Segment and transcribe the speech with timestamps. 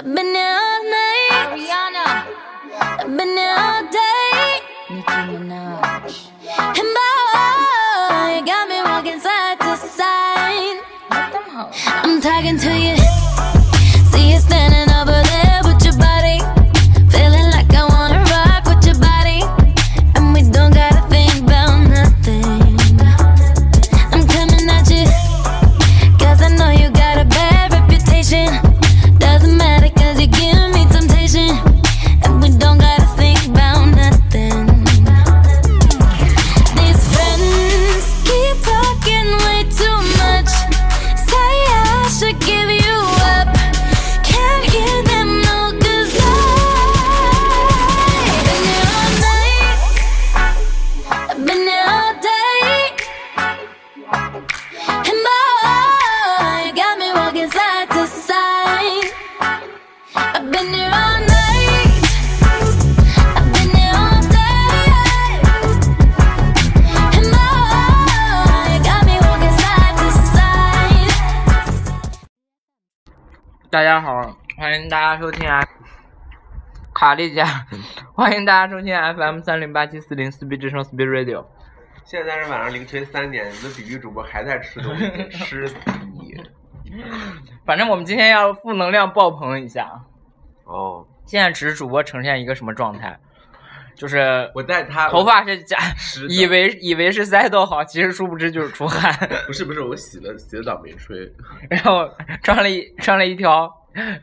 [0.00, 1.28] I've been here all night.
[1.30, 2.24] Ariana,
[3.00, 4.60] I've been here all day.
[4.88, 6.30] Nicki Minaj.
[6.56, 10.80] And boy, you got me walking side to side.
[11.10, 11.74] Let them hoes.
[11.86, 13.19] I'm talking to you
[77.20, 77.66] 卡利家，
[78.14, 81.44] 欢迎大家收听 FM 三零八七四零四 B 之声 Speed Radio。
[82.02, 85.76] 现在是晚上凌晨三点，你的比喻主播还在吃东西，吃死
[86.14, 86.34] 你！
[87.66, 90.00] 反正我们今天要负能量爆棚一下。
[90.64, 93.20] 哦，现在只是主播呈现一个什么状态，
[93.94, 99.12] 就是我带他头发是假湿，以为以为是塞豆好，其实殊不知就是出汗，
[99.46, 101.30] 不是不是，我洗了洗了澡没吹。
[101.68, 102.10] 然后
[102.42, 103.70] 穿了一穿了一条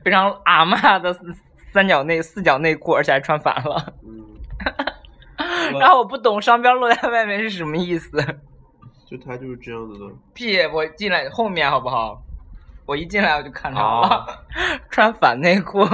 [0.03, 1.13] 非常阿嬷的
[1.77, 3.93] 三角内四角内裤，而且还穿反了。
[4.03, 4.25] 嗯，
[5.79, 8.17] 然后我不懂商标露在外面是什么意思。
[9.07, 10.05] 就他就是这样子的。
[10.33, 10.57] 屁！
[10.73, 12.19] 我进来后面好不好？
[12.87, 14.25] 我一进来我就看到哦了，
[14.89, 15.85] 穿反内裤，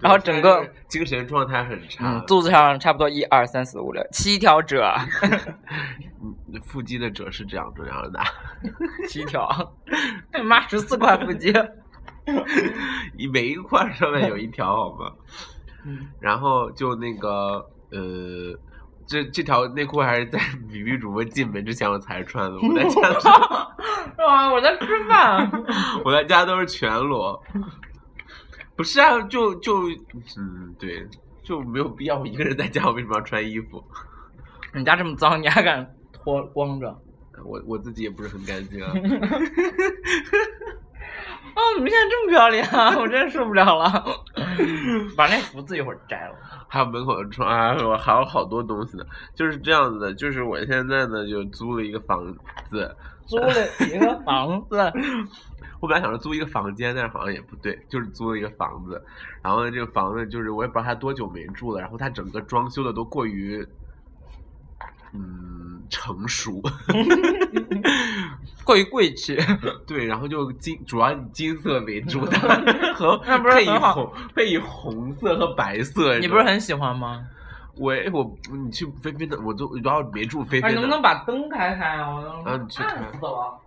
[0.00, 4.90] 然后整个精神状态很差嗯，肚子上差不多一二三四五六七条褶，
[6.22, 6.34] 嗯
[6.64, 8.20] 腹肌的褶是这样这样的，
[9.08, 9.74] 七条，
[10.44, 11.52] 妈十四块腹肌。
[13.16, 15.12] 一每一块上面有一条，好吗？
[15.84, 18.54] 嗯然后就那个呃，
[19.06, 20.38] 这这条内裤还是在
[20.70, 24.52] 比比主播进门之前我才穿的，我在家是啊！
[24.52, 25.50] 我在吃饭。
[26.04, 27.42] 我在家都是全裸。
[28.76, 29.88] 不是啊，就就
[30.38, 31.06] 嗯，对，
[31.42, 32.18] 就没有必要。
[32.18, 33.82] 我一个人在家，我为什么要穿衣服？
[34.74, 36.94] 你家这么脏，你还敢脱光着？
[37.42, 38.92] 我我自己也不是很干净啊。
[41.80, 42.94] 哦，你们现在这么不要脸啊！
[43.00, 44.04] 我真受不了了。
[45.16, 46.34] 把那福字一会儿摘了。
[46.68, 49.04] 还有门口的窗，还有还有好多东西呢。
[49.34, 52.22] 就是这样子的，就是我现在呢就租了一个房
[52.68, 52.94] 子，
[53.26, 54.76] 租了一个房子，
[55.80, 59.02] 我本来想着租一个房间，但是好像也不对，就是租了一个房子。
[59.42, 63.66] 然后呢，这个房子就是我也不知道它多久没住了，然后它整个装修的都过于，
[65.14, 66.62] 嗯，成熟。
[68.64, 69.36] 过于贵气。
[69.86, 72.38] 对，然后就金主要以金色为主的，
[72.94, 76.18] 和配以红配以红色和白色。
[76.18, 77.26] 你不是很喜欢吗？
[77.76, 80.80] 我我你去菲菲的，我就然后没住菲哎，菲的。
[80.80, 82.14] 能不能把灯开开啊？
[82.14, 83.60] 我都啊你去看暗死了。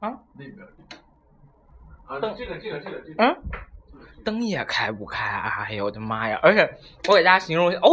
[0.00, 0.66] 啊，那边？
[2.06, 3.22] 啊，这个这个这个这个。
[3.22, 3.36] 嗯，
[4.24, 6.38] 灯也开不开，哎呦我的妈呀！
[6.42, 6.60] 而且
[7.08, 7.90] 我给大家形容一下，哦，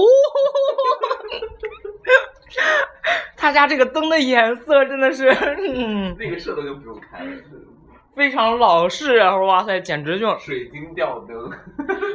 [3.36, 7.32] 他家这个灯的颜色真的是，嗯，那个射灯就不用开了，
[8.16, 9.36] 非常老式啊！
[9.38, 11.50] 哇塞，简直就水晶吊灯。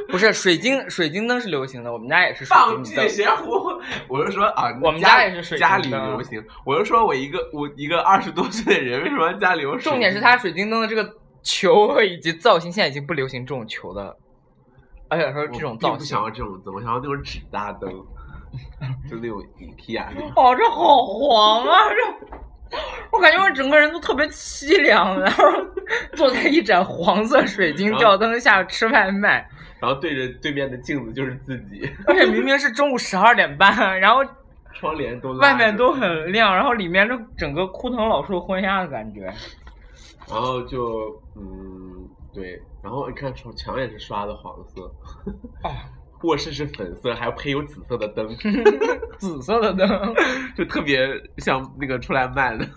[0.07, 3.09] 不是水晶，水晶灯是流行的，我们家也是水放屁！
[3.09, 3.81] 邪乎。
[4.07, 6.43] 我是说啊，我们家家也是水晶灯家里灯流行。
[6.63, 9.91] 我是说我一个我一个二十多岁的人，为什么家里有水？
[9.91, 11.09] 重点是它水晶灯的这个
[11.41, 14.15] 球以及造型，现在已经不流行这种球的，
[15.09, 17.89] 而且说这种造型并不想，要这种灯，我想要那种纸搭灯，
[19.09, 19.43] 就那种
[20.13, 20.31] 那种。
[20.35, 21.77] 哦，这好黄啊！
[21.89, 22.77] 这
[23.11, 25.43] 我感觉我整个人都特别凄凉，然后
[26.13, 29.47] 坐在一盏黄色水晶吊灯下吃外卖，
[29.79, 34.21] 然后对着对面的镜子就是自己，而且明明是中午十二点半，然后
[34.73, 39.31] 窗帘都外面都很亮，然后里面就整个枯藤老树昏鸦的感觉。
[40.27, 44.81] 然后就嗯对，然后你看墙墙也是刷的黄色，
[45.63, 45.71] 哦，
[46.25, 48.27] 卧室是粉色，还配有紫色的灯，
[49.17, 49.87] 紫色的灯，
[50.55, 51.07] 就特别
[51.37, 52.67] 像那个出来卖的。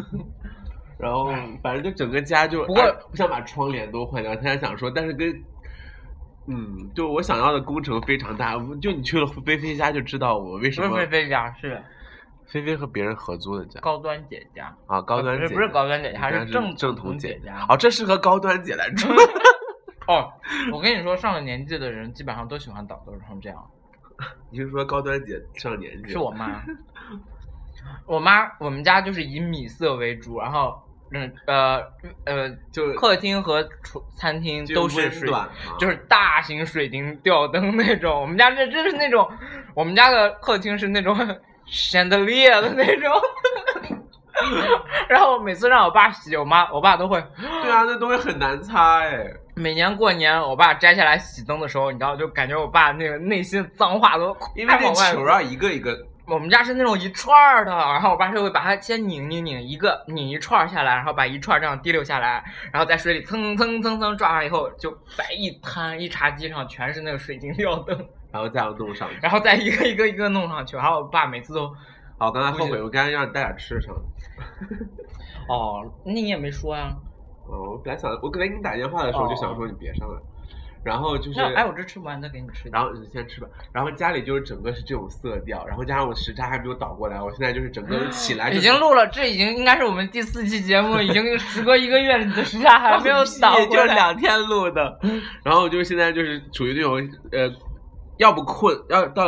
[0.98, 4.32] 然后反正就整个家就，不过哎我想把窗帘都换掉。
[4.34, 5.30] 现在想说，但是跟，
[6.48, 8.54] 嗯，就我想要的工程非常大。
[8.82, 11.80] 就你去了菲菲家就知道我为什么不是菲菲家，是
[12.46, 14.74] 菲菲和别人合租的家高端姐家。
[14.86, 17.64] 啊，高端姐不是不是高端姐家，是正正统姐家。
[17.68, 19.06] 哦，这适合高端姐来住。
[20.08, 20.32] 哦，
[20.72, 23.70] 我跟你说，上了年纪的人基本上都喜欢导致成这样。
[24.50, 26.08] 你是说高端姐上了年纪？
[26.10, 26.62] 是我妈，
[28.06, 31.82] 我妈我们家就是以米色为主，然后嗯呃
[32.24, 35.30] 呃，就客厅和厨餐厅都是水，
[35.78, 38.20] 就是大型水晶吊灯那种。
[38.20, 39.30] 我们家这真是那种，
[39.74, 41.14] 我们家的客厅是那种
[41.68, 43.12] chandelier 的那种。
[45.08, 47.22] 然后每次让我爸洗，我妈我爸都会
[47.62, 49.26] 对啊，那东西很难擦哎。
[49.54, 67.98] 每年过年，我爸摘下来洗灯的时候，你知道，就感觉我爸那个内心脏话都因为那往外球啊，一个一个，我们家是那种一串儿的，然后我爸就会把它先拧拧拧一个拧一串儿下来，然后把一串儿这样滴溜下来，然后在水里蹭蹭蹭蹭抓上以后，就摆一摊，一茶几上全是那个水晶吊灯，
[68.30, 69.16] 然后再要弄上去。
[69.20, 71.74] 然后再一个一个一个弄上去，然后我爸每次都，
[72.18, 74.00] 哦，刚才后悔，我刚才让你带点吃的上来。
[75.48, 76.94] 哦，那你也没说呀？
[77.46, 80.20] 哦，我本来想，我本来给你打电话的时候就想说你别上来，
[80.84, 82.68] 然后就是，那哎，我这吃不完再给你吃。
[82.70, 83.48] 然后你先吃吧。
[83.72, 93.94] 然后家里就是整个是这种色调，然后加上我时差还没有倒过来，我现在就是整个人起来、就是、已经录了，这已经应该是我们第四期节目，已经时隔一个月了，你的时差还没有倒也就过来。
[93.96, 94.98] 两天录的。
[95.42, 96.96] 然后就是现在就是处于那种
[97.32, 97.50] 呃，
[98.18, 99.24] 要不困，要到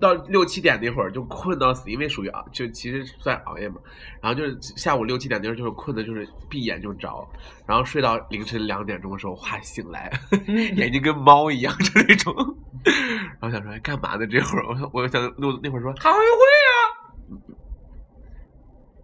[0.00, 3.76] 到六七点那会儿就困到死，因为属于熬，就其实算熬夜嘛。
[4.20, 7.26] 然后就是下午六七点那会儿就是困的，就是闭眼就着，
[7.66, 10.10] 然后睡到凌晨两点钟的时候，哗醒来，
[10.76, 12.34] 眼睛跟猫一样，就那种。
[13.40, 14.26] 然后想说哎干嘛呢？
[14.26, 16.78] 这会儿我我想那那会儿说开会啊，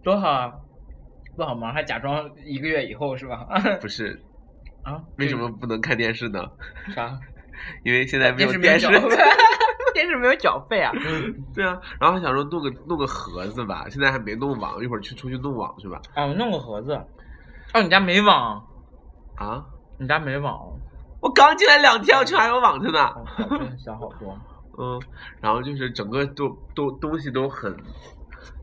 [0.03, 0.51] 多好啊，
[1.35, 1.73] 不好吗？
[1.73, 3.47] 还假装一个月以后是吧？
[3.81, 4.21] 不是，
[4.83, 5.01] 啊？
[5.17, 6.43] 为什么不能看电视呢？
[6.93, 7.17] 啥？
[7.83, 8.87] 因为现在没电有电视。
[9.93, 10.91] 电视没有缴费啊？
[11.53, 16.01] 对啊，然后还想说弄个弄个盒子吧，现在还没弄网，一会儿去出去弄网去吧。
[16.13, 16.93] 啊，我弄个盒子。
[17.73, 18.61] 哦，你家没网？
[19.35, 19.63] 啊，
[19.97, 20.59] 你家没网？
[21.21, 23.13] 我刚进来两天，我去还有网去呢。
[23.83, 24.37] 想，好多。
[24.79, 24.99] 嗯，
[25.41, 27.75] 然后就是整个都都东西都很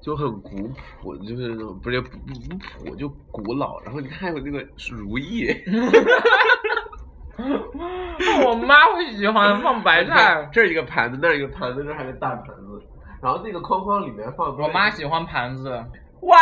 [0.01, 0.69] 就很古
[1.01, 3.79] 朴，就是不是不不朴就古老。
[3.81, 5.47] 然后你看还有那个如意，
[8.47, 12.83] 我妈会喜欢放白菜，这儿一个盘子，那儿一个盘子，这儿还有个大盘子。
[13.23, 15.85] 然后那个框框里面放我妈喜欢盘子。
[16.21, 16.37] 喂，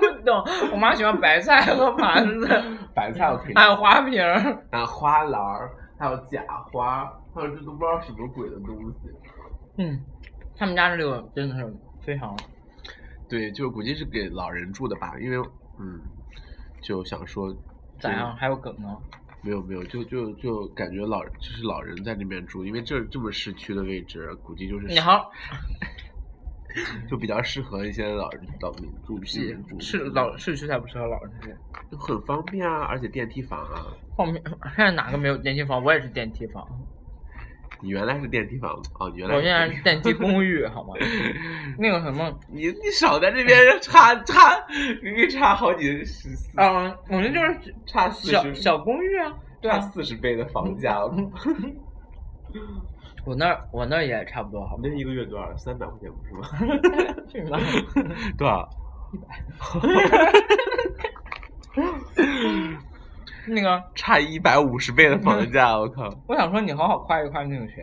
[0.00, 2.48] 不懂，我妈喜欢白菜和盘子，
[2.94, 4.34] 白菜我可以，还有花瓶儿。
[4.72, 9.08] 然后花篮儿，还有假花，还有这都不知道什么鬼的东西。
[9.78, 10.00] 嗯，
[10.56, 11.72] 他们家这个真的是
[12.04, 12.36] 非常
[13.28, 15.36] 对，就估计是给老人住的吧，因为
[15.78, 16.00] 嗯，
[16.82, 17.54] 就想说
[18.00, 18.34] 咋样？
[18.36, 18.88] 还有梗呢？
[19.42, 25.30] 没有没有，就就就感觉老就是老人在那边住，因为这这么市区的位置，估计就是你好，
[27.08, 31.48] 就比较适合一些老人老民住居民住，是老市区才不适合老人住。
[31.90, 33.86] 就很方便啊，而且电梯房啊。
[34.16, 34.40] 后面
[34.76, 35.82] 现在哪个没有电梯房？
[35.82, 36.64] 我也是电梯房，
[37.82, 40.94] 你原来是电梯房哦，你原来我现在是电梯公寓， 好吗？
[41.78, 44.64] 那个什么， 你你少在这边差差，
[45.02, 49.32] 明明差好几十，嗯，我们就是差四十，小小公寓啊。
[49.62, 50.98] 对差啊，四十倍的房 价，
[53.26, 54.82] 我那儿我那儿也差不多，好吗？
[54.86, 55.54] 那一个月多少？
[55.56, 56.48] 三百块钱不是吗？
[57.28, 57.58] 去你妈！
[58.38, 58.68] 多少？
[63.46, 66.08] 那个，差一百五十倍的房价，我靠！
[66.28, 67.76] 我想说你好好夸一夸那个谁，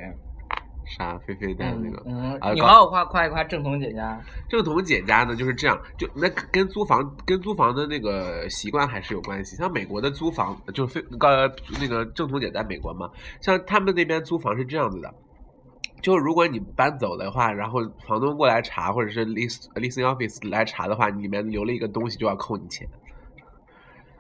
[0.86, 1.17] 啥？
[1.25, 4.20] 菲菲带的那个，嗯啊，你好好夸夸一夸正统姐家。
[4.48, 9.55] 正统姐家呢就是这样，就那跟租房跟租房的那个习惯还是有关系。
[9.55, 13.10] 像美国的租房，就是非呃那个正统姐在美国嘛，
[13.41, 15.13] 像他们那边租房是这样子的，
[16.01, 22.88] 就如果你搬走的话，然后房东过来查，或者是 lease leasing office 来查的话，你里面留了一个东西就要扣你钱。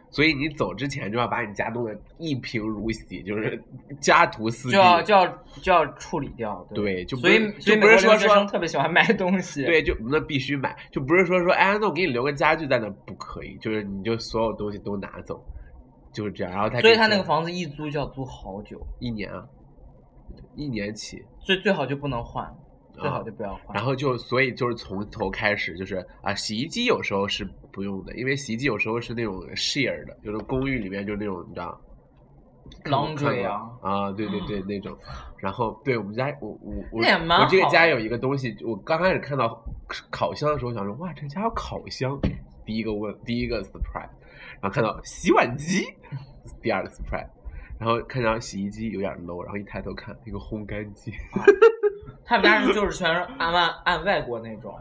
[0.09, 3.61] 所以你走之前就要把你家弄得一贫如洗，就是
[3.99, 4.73] 家徒四壁。
[4.73, 5.27] 就要就要
[5.61, 15.43] 就要处理掉，对，就不所以是所以就不是说说特别喜欢买东西，对，就那必须买，就不是说说，哎，那我给你留个家具在那，不可以，就是你就所有东西都拿走，
[16.13, 16.53] 就是这样。
[16.53, 19.45] 然后他所以他那个房子一租就要租好久，一年啊，
[20.55, 22.49] 一年起，所以最好就不能换，
[22.99, 23.75] 最好啊就不要换。
[23.75, 31.79] 然后就所以就是从头开始，就是啊，洗衣机有时候是不用的，因为洗衣机有时候是那种 share 的，就是公寓里面就是那种你知道。
[32.83, 34.93] 看过 Laundry 啊啊，对对对，那种，
[35.37, 39.63] 然后对我们家我我我我这个家有一个东西，我刚开始看到
[40.11, 42.19] 烤箱的时候，想说哇，这家有烤箱，
[42.65, 44.09] 第一个问第一个 surprise，
[44.59, 45.85] 然后看到洗碗机，
[46.61, 47.29] 第二个 surprise，
[47.79, 51.09] 然后看到洗衣机有点 low，然后一抬头看一个烘干机，
[52.27, 54.75] 他们家是就是全是按外按外国那种，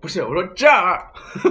[0.00, 1.02] 不是我说这儿，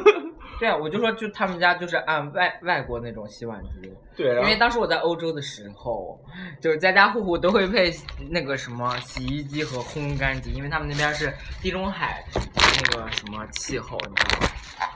[0.59, 6.19] 对啊，我就说就他们家就是按外外国那种洗碗机，对，因为当时我在欧洲的时候，
[6.61, 7.91] 就是家家户户都会配
[8.29, 12.23] 那个什么洗衣机和烘干机，因为他们那边是地中海
[12.55, 14.47] 那个什么气候，你知道吗？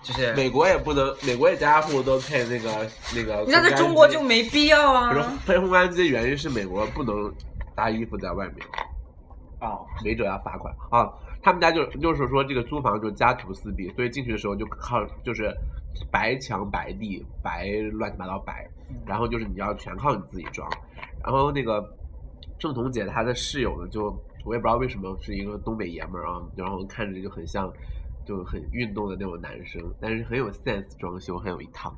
[0.03, 3.43] 就是美国也不能，美国也家家户户都配那个那个。
[3.45, 5.19] 你像在中国就没必要啊不。
[5.19, 7.33] 是配烘干机的原因是美国不能
[7.75, 8.65] 搭衣服在外面，
[9.61, 11.11] 哦，违者要罚款啊。
[11.41, 15.55] 他们家就就是说这个租房就家徒四壁，所以进去的时候就靠就是
[16.11, 18.67] 白墙白地白乱七八糟白，
[19.05, 20.69] 然后就是你要全靠你自己装。
[21.23, 21.95] 然后那个
[22.59, 24.05] 郑彤姐她的室友呢，就
[24.43, 27.71] 我也不知道为什么是一个东北爷们儿啊，然后看着就很像
[28.25, 31.95] 就很运动的那种男生，但是很有 sense，装修很有一套。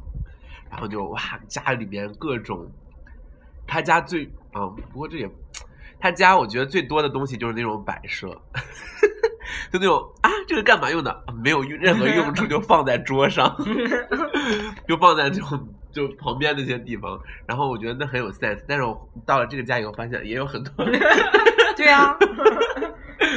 [0.69, 2.69] 然后就哇，家里面各种，
[3.65, 5.27] 他家最啊、不过这也
[5.99, 8.27] 他家我觉得最多的东西就是那种摆设，
[9.71, 11.11] 就那种啊，这个干嘛用的？
[11.11, 13.55] 啊没有用任何用处，就放在桌上，
[14.87, 17.19] 就放在这种就旁边那些地方。
[17.45, 20.85] 然后我觉得那很有 sense，但是我到了这个家以后，发现也有很多
[21.75, 22.15] 对呀、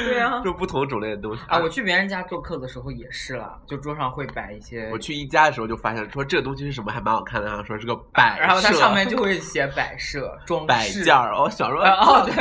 [0.04, 11.36] 对呀、 就不同种类的东西啊，我去别人家做客的时候也是啦，就桌上会摆一些，我去一家的时候就发现，说这个东西是什么，还蛮好看的啊，说是个摆设，然后它上面就会写摆设、装摆件儿。
[11.38, 12.34] 我小时候呃哦，对，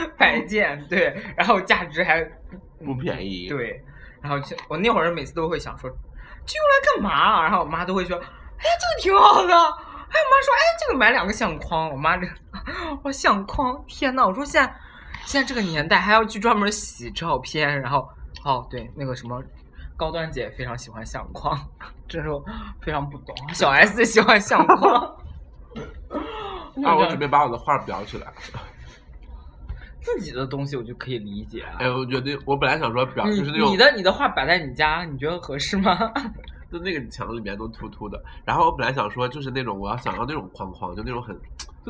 [0.16, 2.22] 摆件对，然后价值还
[2.84, 3.82] 不便宜，对，
[4.20, 5.90] 然后就我那会儿每次都会想说，
[6.46, 7.42] 这用来干嘛啊？
[7.42, 8.22] 然后我妈都会说，哎，
[8.62, 9.54] 这个挺好的。
[10.10, 11.90] 哎，我妈说，哎，这个买两个相框。
[11.90, 12.26] 我妈这，
[13.04, 14.74] 我相框，天呐，我说现在
[15.24, 18.08] 现在这个年代还要去专门洗照片，然后
[18.44, 19.42] 哦，对，那个什么。
[19.96, 21.58] 高端姐非常喜欢相框，
[22.06, 22.40] 这时候
[22.80, 23.34] 非常不懂。
[23.52, 24.94] 小 S 喜欢相框，
[26.86, 28.32] 啊，我准备把我的画裱起来。
[30.00, 31.78] 自己的东西我就可以理解啊。
[31.80, 35.98] 哎，我觉得我本来想说裱，就是那种你的你的画摆在你家，你觉得合适吗？
[36.70, 38.22] 就那个墙里面都秃秃的。
[38.44, 41.36] 然后我本来想说，就是那种我要想要那种框框，就那种很，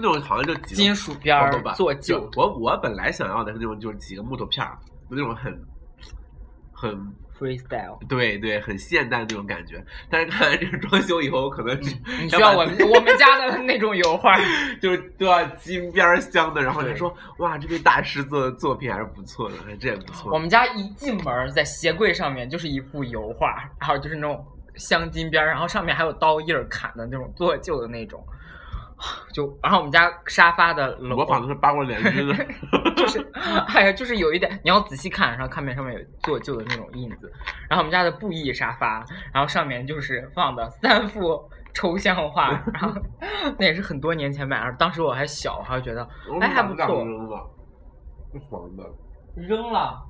[0.00, 4.78] 就那种好像就几金属边儿做旧我我本来想要的是那种，就是几个木头片儿，
[5.10, 5.60] 就那种很
[6.72, 7.98] 很 freestyle。
[8.08, 9.84] 对对，很现代的那种感觉。
[10.10, 14.36] 但是看完这个装修以后，我可能是 你需要我想把自己我们家的那种油画，
[14.80, 20.32] 就都要金边儿镶的，然后对就说哇，这位大师做的作品还是不错的，哎这也不错。
[20.32, 24.44] 我们家一进门儿在鞋柜上面就是一幅油画，然后就是那种
[24.76, 28.24] 镶金边儿，然后上面还有刀印儿砍的那种做旧的那种。
[29.32, 32.34] 就然后我们家沙发的楼模仿的是八国联军的，
[32.96, 33.20] 就是，
[33.68, 37.32] 哎呀，就是有一点，你要仔细看，然后看面上面有做旧的那种印子。
[37.68, 41.40] 然后我们家的布艺沙发，然后上面就是放的三幅
[41.72, 43.00] 抽象画，然后
[43.58, 46.06] 那也是很多年前买的，当时我还小，还觉得
[46.40, 47.50] 哎还不错，扔了，
[48.32, 48.84] 是黄的，
[49.36, 50.04] 扔了。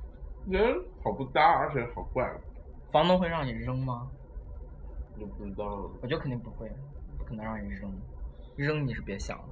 [0.47, 2.25] 人好不搭，而且好怪，
[2.91, 4.07] 房东会让你扔吗？
[5.19, 5.65] 我不知道。
[6.01, 6.67] 我觉得肯定不会，
[7.17, 7.91] 不可能让你扔，
[8.63, 9.45] 扔你是别想了。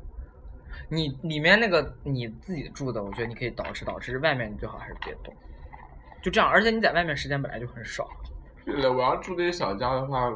[0.89, 5.33] 你里面那个你自己住的，我觉得你可以捯饬捯饬，外面你最好还是别动。
[6.21, 8.07] 就这样，而且你在外面时间本来就很少
[8.65, 10.29] 对的，我要住那些小家的话，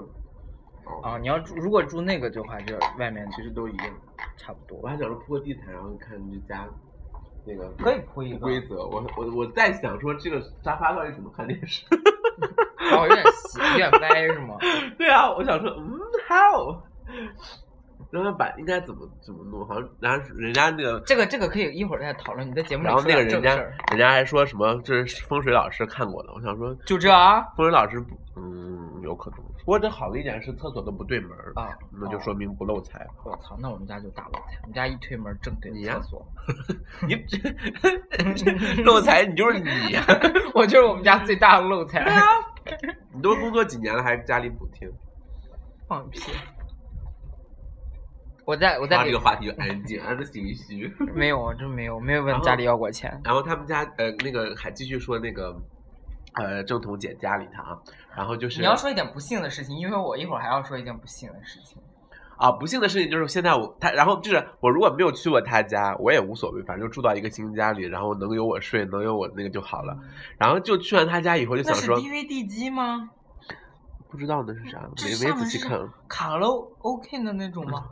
[1.04, 1.18] 啊。
[1.18, 3.88] 你要住，如果住那个的话，就外面其实都一样。
[4.38, 4.88] 差不多我。
[4.88, 6.68] 还想着铺个地毯，然后看这家
[7.46, 8.86] 那个可以铺一个规则。
[8.88, 11.86] 我我我在想说这个沙发到底怎么看电视？
[12.94, 14.58] 哦，有点斜，有点歪是吗？
[14.98, 16.82] 对啊，我想说，嗯，how？
[18.12, 19.66] 然后把应该怎么怎么弄？
[19.68, 22.48] 好像然后人家那个，这个这个可以一会儿再讨论。
[22.48, 29.40] 你在节目里然后那个人家人家还说什么这是风水老师看过的，我想说就这啊风水老师不嗯有可能。
[29.64, 33.06] 不过这好的一点是厕所都不对门儿，啊，那就说明不漏财。
[33.24, 36.28] 我操，那我们家就大漏财，我们家一推门正对厕所，
[37.08, 37.16] 你
[38.36, 40.04] 这漏财你就是你呀、
[40.56, 42.04] 我就是我们家最大的漏财。
[43.14, 44.90] 你都工作几年了还家里补贴？
[45.88, 46.20] 放屁！
[48.52, 50.94] 我在我在这个话题就安静，安的心虚。
[51.16, 53.10] 没有，真没有，没有问家里要过钱。
[53.24, 55.56] 然后他们家呃那个还继续说那个
[56.34, 57.80] 呃正统姐家里头啊，
[58.14, 61.82] 然后就是你要说一点不幸的事情，因为我一会儿还要说一件不幸的事情。
[62.36, 69.98] 啊不幸的事情就是现在我他然后就是我如果没有去过他家，我也无所谓，反正就住到一个新家里，然后能有我睡，能有我那个就好了。
[70.38, 73.12] 然后就去完他家以后就想说，DVD 机吗？
[74.10, 75.80] 不知道那是啥，没没仔细看。
[76.10, 76.46] 卡拉
[76.80, 77.86] OK 的那种吗？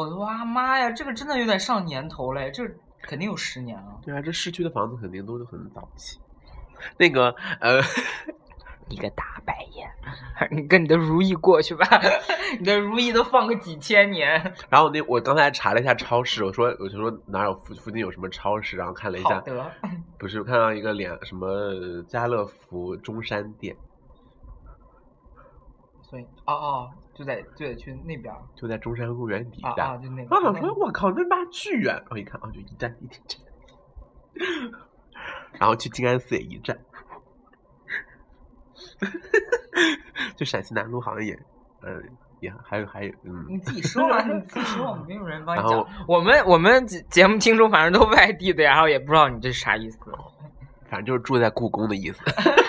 [0.00, 2.64] 我的哇妈呀，这个真的有点上年头嘞，这
[3.02, 4.00] 肯定有十年了。
[4.02, 6.18] 对啊，这市区的房子肯定都是很早期。
[6.96, 7.28] 那个
[7.60, 7.78] 呃，
[8.88, 9.90] 你个大白眼，
[10.50, 11.86] 你跟你的如意过去吧，
[12.58, 14.40] 你的如意都放个几千年。
[14.70, 19.44] 然后那我刚才查了一下超市，我说我就说哪有附附近有什么超市，然后看了一下，
[20.18, 23.76] 不是看到一个脸什么家乐福中山店，
[26.00, 30.02] 所以哦哦，就在就得去那边就在中山公园底啊啊，站。
[30.02, 30.34] 就那个。
[30.34, 32.02] 我说，我靠，那妈巨远！
[32.10, 33.40] 我一看，啊，就一站一地站。
[35.58, 36.78] 然后去静安寺也一站。
[40.36, 41.34] 就陕西南路好像也，
[41.82, 42.00] 呃，
[42.40, 45.86] 也还有还有，嗯，你自己说吧，你自己说，没有人帮你讲。
[46.08, 49.98] 我们我们节节目听众反正都外地的，然后也不知道你这是啥意思。
[50.88, 52.22] 反正就是住在故宫的意思。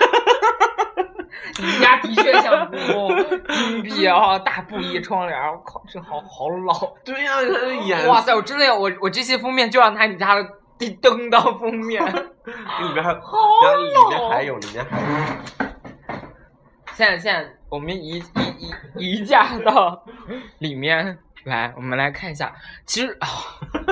[1.62, 3.16] 你家的确像故宫，
[3.50, 6.94] 金碧啊，大布艺窗帘，我靠，这好好老。
[7.06, 10.44] 对呀、你看那颜哇塞，我真的要我我这些封面就让他你家的
[10.78, 12.04] 地灯当封面。
[12.44, 15.08] 里面还，好然后里面还有，里面还有。
[16.94, 18.24] 现在现在我们移移
[18.98, 20.04] 移移驾到
[20.58, 22.54] 里面来，我们来看一下。
[22.86, 23.28] 其实啊，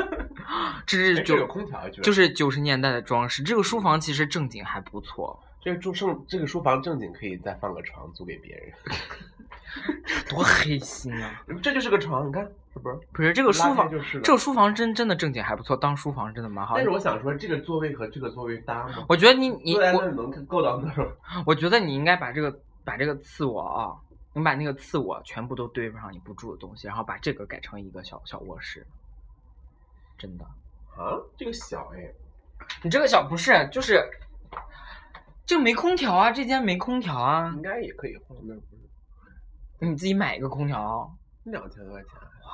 [0.85, 1.47] 这是九
[2.01, 3.43] 就是九十年代的装饰。
[3.43, 8.73] 这个书房其实正经还不错，这个住正这个书房正经可以再放个床租给别人，
[10.27, 11.43] 多黑心啊！
[11.61, 12.99] 这就是个床，你看是不是？
[13.13, 16.83] 不是这个书房，就是这个书房真真的正经还不错，当书房真的蛮好但。
[16.83, 19.05] 是我想说，这个座位和这个座位搭吗？
[19.07, 21.15] 我觉得你你坐在那我儿能够到那儿。
[21.45, 23.93] 我觉得你应该把这个把这个次卧啊，
[24.33, 28.83] 你把那个次卧全部都堆上你不住的东西，然后把这个改成一个小小卧室。
[30.17, 30.43] 真的，
[30.97, 32.11] 啊，这个小哎，
[32.81, 34.03] 你这个小不是就是
[35.50, 38.75] 这个没空调啊，这间没空调啊，应该也可以放那儿，不
[39.84, 39.89] 是？
[39.89, 41.12] 你自己买一个空调。
[41.46, 42.12] 两千多块钱，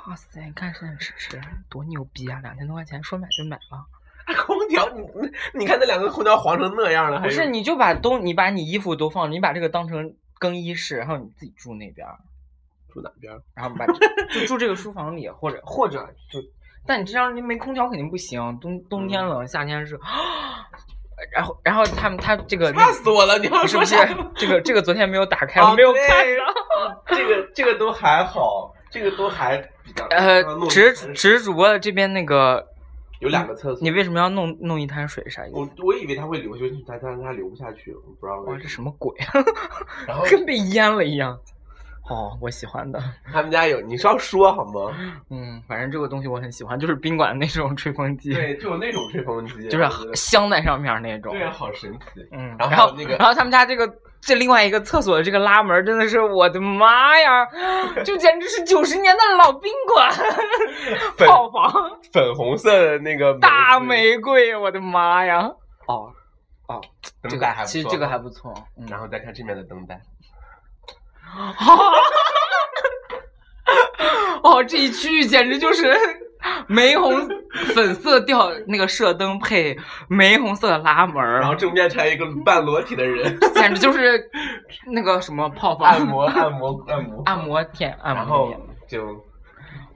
[0.08, 1.38] 哇塞，你看现在吃吃
[1.68, 2.40] 多牛逼啊！
[2.42, 3.86] 两千多块钱说买就买了。
[4.46, 12.18] 空调，你你你看那两个空调黄成那样了，还有不是，你就把东你把你衣服都放，你把这个当成更衣室，然后你自己住那边儿。
[12.94, 13.44] 住哪边儿？
[13.54, 13.86] 然后把
[14.34, 16.40] 就住这个书房里，或者或者就，
[16.86, 20.00] 但你这样你没空调肯定不行，冬冬天冷，夏天热。
[21.32, 23.38] 然后然后他们他这个吓死我了！
[23.39, 23.96] 你要是不是？
[24.36, 27.03] 这个这个昨天没有打开，没有对看到。
[27.15, 32.65] 这个这个都还好，这个都还比较呃刚弄，只一滩只是主播的这边那个，
[33.20, 33.79] 有两个厕所。
[33.82, 35.24] 你为什么要弄弄一滩水？
[35.29, 35.72] 啥意我思？
[35.79, 39.13] 我我以为它会流下去，但但是它流不下去，我不知道哇，为什这什么鬼。
[40.08, 41.39] 然后 跟被淹了一样。
[42.10, 43.00] 哦，我喜欢的。
[43.32, 44.96] 他们家有，你稍说好吗？
[45.32, 51.34] 嗯，反正这个东西我很喜欢，就是宾馆那种吹风机，对，就有那种吹风机，就是镶在上面那种。
[51.34, 52.22] 对，好神奇。
[52.32, 53.91] 嗯，然后那个然后他们家这个
[54.22, 57.46] 这另外一个厕所的这个拉门，真的是我的妈呀，
[58.06, 60.12] 就简直是九十年代的老宾馆，
[61.18, 61.72] 粉 泡房
[62.13, 65.50] 粉红色的那个大玫玫瑰，我的妈呀！
[65.88, 66.12] 哦
[66.68, 66.82] 哦，
[67.22, 70.02] 这个灯带还不错其实这个还不错，嗯，然后再看这面的灯带，
[74.44, 75.94] 哦，这一区域简直就是
[76.68, 77.28] 玫红
[77.74, 79.76] 粉色调那个射灯配
[80.08, 84.24] 玫红色的拉门儿，然后正面站一个半裸体的人， 简直就是
[84.92, 89.26] 那个什么泡泡按摩按摩按摩按摩店按然后摩店就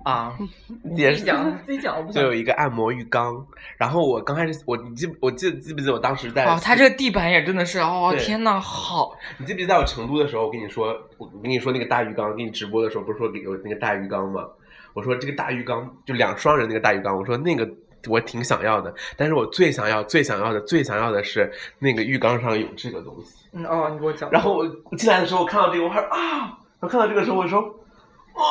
[0.03, 0.38] 啊，
[0.95, 1.23] 也是。
[1.23, 2.21] 讲自己讲，我不想。
[2.21, 3.45] 就有一个按摩浴缸，
[3.77, 9.15] 然后我刚开始我你记我记得记不记得我当时在哦，它这个地板也真的是哦，天呐，好。
[9.38, 14.45] 你记不记得在我成都的时候，我跟你说，我跟你说那个大浴缸，给你直播的时候不是说有那个大浴缸吗？
[14.93, 17.69] 我说这个大浴缸就两双人那个大浴缸，我说那个
[18.07, 23.45] 我挺想要的，但是我最想要、最想要的、最想要的是那个浴缸上有这个东西。
[23.53, 28.43] 嗯哦，你给我讲，然后我我进来的时候，我看到这个，我还啊，我看到这个时候，我说哇，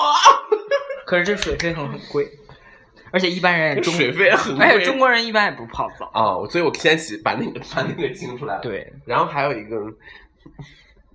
[1.09, 2.29] 可是这水费很很贵，
[3.11, 4.66] 而且一般人也中，水费很贵。
[4.66, 9.81] 而且中国人一般也不泡澡，啊、所以我先洗把那个把那个清出来了。，对，然后还有一个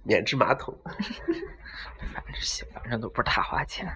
[0.03, 0.75] 免治马桶。
[2.11, 3.87] 反 正洗反正都不是太花钱。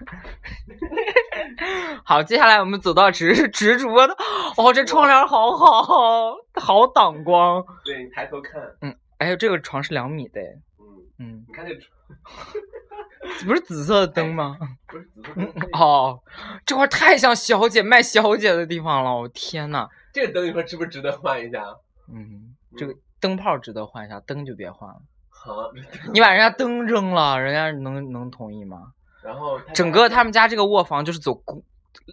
[2.06, 4.16] 好，接下来我们走到直直主播的，
[4.56, 7.64] 哦，这窗帘好好，好挡光。
[7.84, 10.40] 对你抬头看，嗯哎呦，这个床是两米的，
[10.78, 10.86] 嗯，
[11.18, 11.74] 嗯，你看这
[13.46, 14.56] 不是紫色的灯吗？
[14.88, 16.20] 不是紫色嗯灯，哦，
[16.66, 19.88] 这块儿太像小姐卖小姐的地方了，我天呐。
[20.12, 21.62] 这个灯你说值不值得换一下？
[22.12, 24.96] 嗯，这个灯泡值得换一下，灯就别换了。
[25.28, 25.70] 好，
[26.12, 28.92] 你把人家灯扔了，人家能能同意吗？
[29.22, 31.62] 然后整个他们家这个卧房就是走宫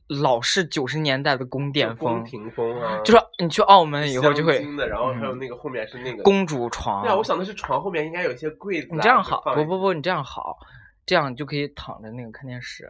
[0.08, 7.04] 老式九十年代的宫殿风宫风，廷风啊，就是你去澳门以后就会的，然后还有嗯那个后面是那个公主床。
[7.04, 8.96] 对啊，我想的是床后面应该有一些柜子啊。
[8.96, 10.58] 你这样好，不不不，你这样好，
[11.06, 12.90] 这样就可以躺着那个看电视。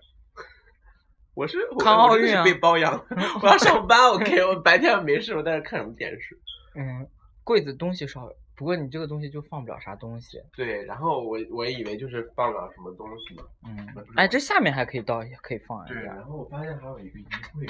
[1.34, 3.06] 我是我看奥运啊被包养，
[3.41, 6.39] 我要上班，OK，我白天没事，我在这看什么电视？
[6.75, 7.06] 嗯，
[7.43, 10.41] 柜子东西少，不过你这个东西就放不了啥东西。
[10.56, 17.67] 对，然后我我以为就是放了什么东西嘛，嗯哎，这下面还可以倒，可以放一对，然后我发现还有一个衣柜，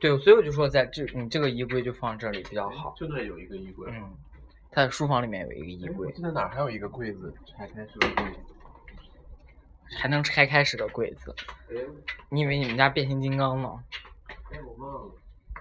[0.00, 2.94] 对，所以我就说在这，你这个衣柜就放这里比较好。
[2.96, 4.12] 就那有一个衣柜，嗯，
[4.72, 6.12] 他的书房里面有一个衣哎我柜。
[6.12, 8.38] 记得哪儿还有一个柜子，拆开是个柜子，
[9.96, 11.34] 还能拆开是个柜子。
[11.70, 11.76] 哎，
[12.28, 13.68] 你以为你们家变形金刚呢？
[14.52, 15.12] 哎，我忘了，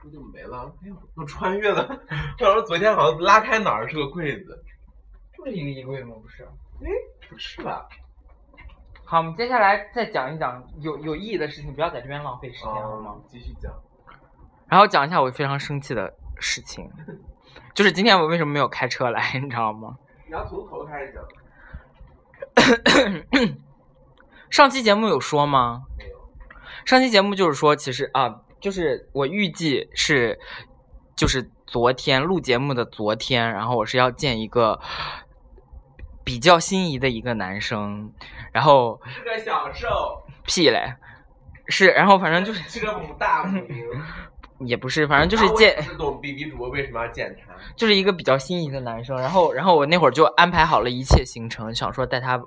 [0.04, 0.74] 这就没了。
[0.84, 1.88] 哎呦，都穿越了。
[1.90, 4.63] 我想说昨天好像拉开哪儿是个柜子，
[5.38, 6.16] 就是一个衣柜吗？
[6.22, 6.44] 不是。
[6.44, 6.90] 哎
[7.30, 7.88] 不是吧？
[9.04, 13.12] 好，我们接下来再讲一讲有有意义的事情，不要在这边浪费时间，好吗？
[13.12, 13.74] 哦，继续讲。
[14.68, 16.90] 然后讲一下我非常生气的事情，
[17.74, 19.98] 就是今天我为什么没有开车来，你知道吗？
[20.26, 21.24] 你要从头开始讲。
[24.50, 25.84] 上期节目有说吗？
[25.98, 26.12] 没有。
[26.86, 30.40] 上期节目就是说，其实啊，就是我预计是，
[31.16, 34.80] 就是昨天录节目的昨天，然后我是要见一个
[36.24, 38.12] 比较心仪的一个男生，
[38.54, 40.96] 然后是个享受，屁嘞，
[41.68, 43.86] 是，然后反正就是是个母大母零。
[44.60, 47.54] 也不是，反正就是见不懂 B B 主播为什么要见他。
[47.76, 52.41] 就是一个比较心仪的男生，然后然后我那会儿就安排好了一切行程，想说带他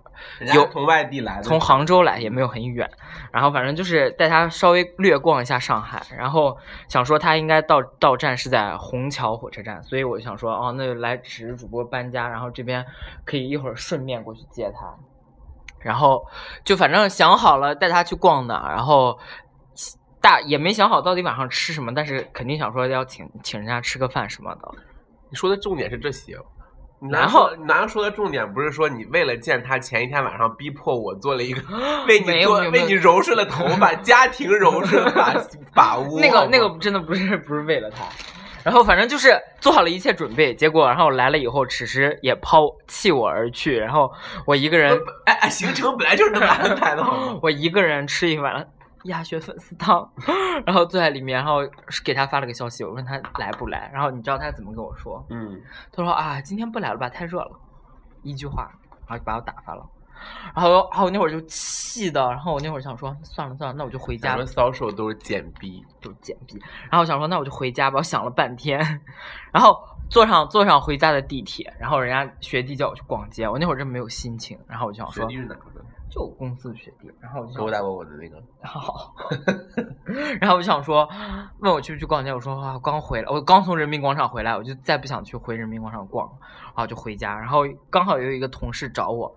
[0.54, 2.90] 有从外地来的，从杭州来也没有很远，
[3.32, 6.56] 然后反正就是带他稍微略逛一下上海，然后
[6.88, 12.84] 想说他应该到到站是在虹桥火车站，所以我就想说哦，那就来只是主播搬家，然后这边
[13.24, 14.94] 可以一会儿顺便过去接他，
[15.78, 16.26] 然后
[16.64, 19.18] 就反正想好了带他去逛的，然后。
[20.20, 24.68] 大也没想好到底晚上吃什么，但是肯定想说要请请人家吃个饭什么的。
[25.30, 26.36] 你说的重点是这些。
[27.10, 31.62] 然后说你刚刚说的重点不是说你为了见他前一天晚上逼迫我做了一个
[32.06, 35.34] 为你做为你柔顺了头发 家庭柔顺发
[35.72, 38.04] 发屋那个那个真的不是不是为了他，
[38.62, 44.12] 然后反正就是做好了一切准备，结果然后来了以后，此时也抛弃我而去，然后
[44.44, 47.02] 我一个人，哎哎行程本来就是这么安排的？
[47.40, 48.68] 我一个人吃一碗
[49.04, 50.08] 鸭血粉丝汤，
[50.66, 51.60] 然后坐在里面，然后
[52.04, 55.24] 给他发了个消息，我问他来不来，然后你知道他怎么跟我说？
[55.30, 55.60] 嗯，
[55.92, 57.50] 他说啊，今天不来了吧，太热了，
[58.22, 58.70] 一句话，
[59.06, 59.86] 然后就把我打发了。
[60.54, 64.46] 然后，然后我那会儿就气的，然后我那会儿想说，算了算了，那我就回家吧咱们。
[64.46, 66.60] 骚手都是贱逼，都是贱逼。
[66.82, 67.96] 然后我想说，那我就回家吧。
[67.96, 68.78] 我想了半天，
[69.50, 74.58] 然后坐上坐上回家的地铁，然后人家学弟叫我去逛街，我那会儿真没有心情。
[74.66, 75.82] 然后我就想说学弟，是哪个？
[76.10, 77.10] 就我公司的学弟。
[77.20, 78.36] 然后我就想勾搭过我的那个。
[78.62, 79.14] 好，
[80.40, 81.08] 然后我就想说，
[81.60, 86.32] 问我去不去逛街，我说啊，刚回来，我刚从人民广场回来，我就再不想去回人民广场逛了，
[86.66, 87.38] 然后就回家。
[87.38, 89.34] 然后刚好有一个同事找我，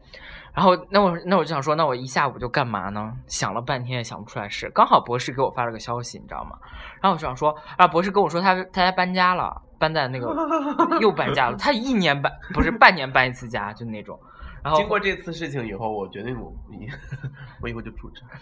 [0.54, 3.14] 然后那我那我就想说，那我一下午就干嘛呢？
[3.28, 4.70] 想了半天也想不出来事。
[4.72, 6.58] 刚好博士给我发了个消息，你知道吗？
[7.02, 10.36] 然后我就想说，啊，博士跟我说他他家搬家了，搬在那个
[11.00, 14.20] 又搬家了，他一年搬不是半年搬一次家，就那种。
[14.64, 16.88] 然后经过这次事情以后，我决定我以
[17.62, 18.40] 我以后就住这儿。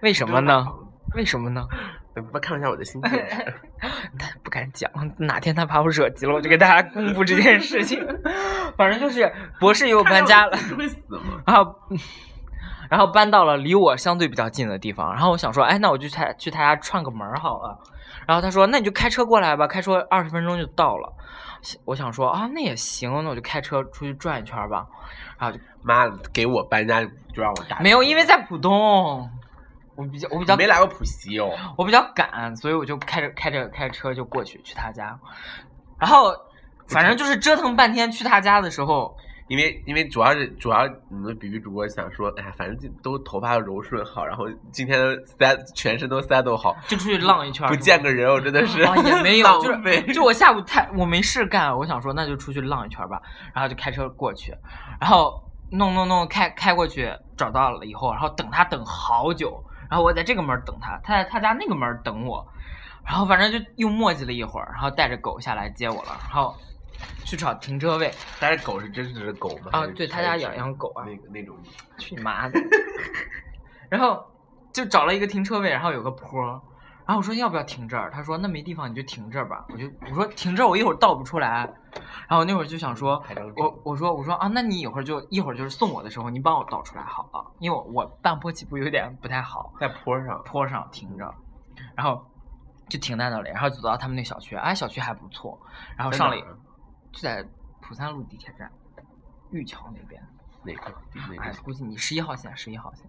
[0.00, 0.66] 为什么呢？
[1.14, 1.66] 为什么呢？
[2.14, 3.10] 不看一下我的心情。
[4.18, 8.04] 他不敢讲，哪天他把我惹急了，我就给大家公布这件事情。
[8.76, 11.42] 反正就是博士又搬家了，你会死吗？
[11.46, 11.74] 然后，
[12.90, 15.12] 然后搬到了离我相对比较近的地方。
[15.12, 17.78] 然后我想说，哎，那我就去他去他家串个门好了。
[18.26, 21.12] 然后他说，那你就开车过来吧，开车二十分钟就到了。
[21.84, 24.86] 我想说啊，那也行，那我就开车出去转一圈吧。
[25.38, 27.78] 然后就妈的，给我搬家就让我打。
[27.80, 29.30] 没有，因为在浦东，
[29.94, 31.50] 我比较我比较没来过浦西哦。
[31.76, 35.18] 我比较赶，所以我就开着开着开着车就过去去他家，
[35.98, 36.34] 然后
[36.88, 39.16] 反正就是折腾半天去他家的时候，
[39.52, 53.20] 因为因为主要是主要你们比比主播想说，哎，反正都头发柔顺好，然后今天塞全身都塞都好，就出去浪一圈，不见个人，我真的 是啊也没有，就是就我下午太我没事干，我想说那就出去浪一圈吧，
[53.52, 54.54] 然后就开车过去，
[54.98, 55.38] 然后
[55.70, 62.42] 弄弄弄开开过去找到了以后，然后等他等好久，然后我在这个门等他，他在他家那个门等我，
[63.04, 66.56] 然后反正就又磨叽了一会儿，然后带着狗下来接我了，然后
[67.24, 68.10] 去找停车位，
[68.40, 69.70] 但是狗是真实的狗吗？
[69.72, 71.04] 啊对他家养养狗啊。
[71.06, 71.56] 那个那种。
[71.98, 72.60] 去你妈的！
[73.90, 74.24] 然后
[74.72, 76.40] 就找了一个停车位，然后有个坡。
[76.40, 76.60] 儿，
[77.06, 78.10] 然后我说要不要停这儿？
[78.10, 79.64] 他说那没地方你就停这儿吧。
[79.70, 81.68] 我就我说停这儿我一会儿倒不出来，
[82.28, 83.22] 然后那会儿就想说，
[83.56, 91.34] 我我说我说啊，那你一会儿就一会儿就是送我的时候，你帮我倒出来好了，因为我我半坡起步有点不太好，在坡上，坡上停着，
[91.94, 92.24] 然后
[92.88, 95.58] 就停在那里，然后走到他们那小区，哎，小区还不错，
[95.96, 96.36] 然后上了
[97.12, 97.44] 就在
[97.80, 98.70] 浦三路地铁站，
[99.50, 100.20] 玉桥那边。
[100.64, 103.04] 哪个哪个？，哎估计你十一号线，十一号线，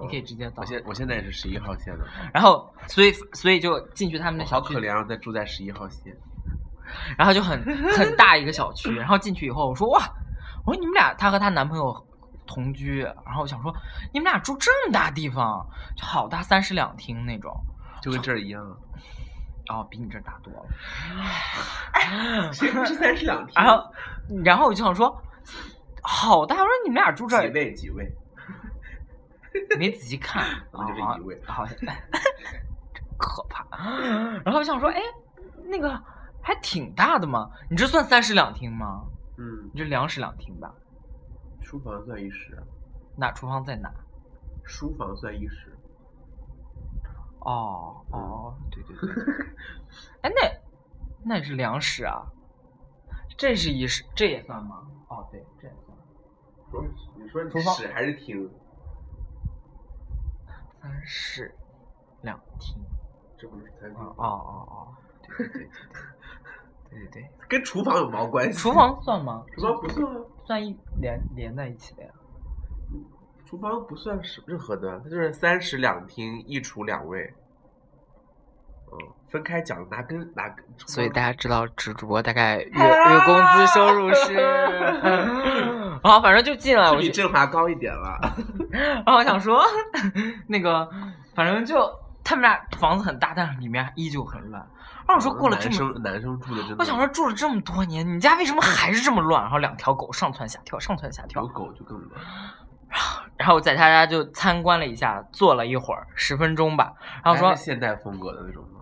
[0.00, 0.66] 你可以直接到我。
[0.66, 6.16] 现我现在也是十一号线的，然后，所以所以就进去他们那小区，好可怜啊，在住在十一号线。
[7.16, 7.62] 然后就很
[7.96, 10.02] 很大一个小区，然后进去以后，我说哇，
[10.64, 12.06] 我说你们俩，她和她男朋友
[12.44, 13.72] 同居，然后我想说
[14.12, 15.64] 你们俩住这么大地方，
[15.96, 17.52] 就好大三室两厅那种，
[18.02, 18.60] 就跟这儿一样，
[19.68, 20.66] 哦，比你这大多了。
[22.52, 23.54] 谁不是三室两厅？
[23.56, 23.92] 然后，
[24.44, 25.20] 然后我就想说，
[26.02, 28.12] 好大，我说你们俩住这儿，几位几位？
[29.78, 31.64] 没仔细看， 我们就是啊一位好
[33.18, 33.64] 可怕。
[34.44, 35.00] 然后我想说，哎，
[35.64, 35.98] 那个
[36.42, 39.02] 还挺大的嘛，你这算三室两厅吗？
[39.38, 40.72] 嗯，你这两室两厅吧？
[41.62, 42.56] 书房算一室，
[43.16, 43.90] 那厨房在哪？
[44.64, 45.75] 书房算一室。
[47.40, 49.46] 哦哦，对对对，
[50.22, 50.50] 哎，那
[51.24, 52.26] 那也是两室啊，
[53.38, 54.82] 这是一室，这也算吗？
[55.08, 55.96] 哦，对，这也算。
[56.70, 56.84] 说
[57.16, 58.50] 你说厨房室还是厅？
[60.80, 61.54] 三室
[62.22, 62.76] 两厅。
[63.38, 65.68] 这不是餐厅哦，哦哦哦，对对对对
[66.90, 68.58] 对对对 跟厨房有毛关，系？
[68.58, 69.44] 厨房算吗？
[69.54, 72.10] 厨房不算啊，算一连连在一起的呀。
[73.48, 77.32] 厨房不算是任何的，它就是三室两厅，一厨两卫。
[78.92, 84.36] 嗯，分开讲拿跟哪跟，所以大家知道直主播大概月月工资收入是，
[86.02, 88.18] 啊，反正就进来，我比振华高一点了。
[88.70, 89.64] 然后我想说，
[90.48, 90.88] 那个
[91.34, 91.88] 反正就
[92.24, 94.64] 他们俩房子很大，但是里面依旧很乱。
[95.06, 99.42] 然后我说过了这么，男生男生住的真的，我想说住了这么多年，你家为什么还是这么乱？
[99.42, 101.48] 然后两条狗上蹿下跳，上蹿下跳有。
[101.48, 102.20] 狗就更乱。
[103.38, 106.92] 然后我在他家就参观了一下，坐了一会儿，十分钟吧。
[107.24, 108.80] 然后说是，现代风格的那种吗？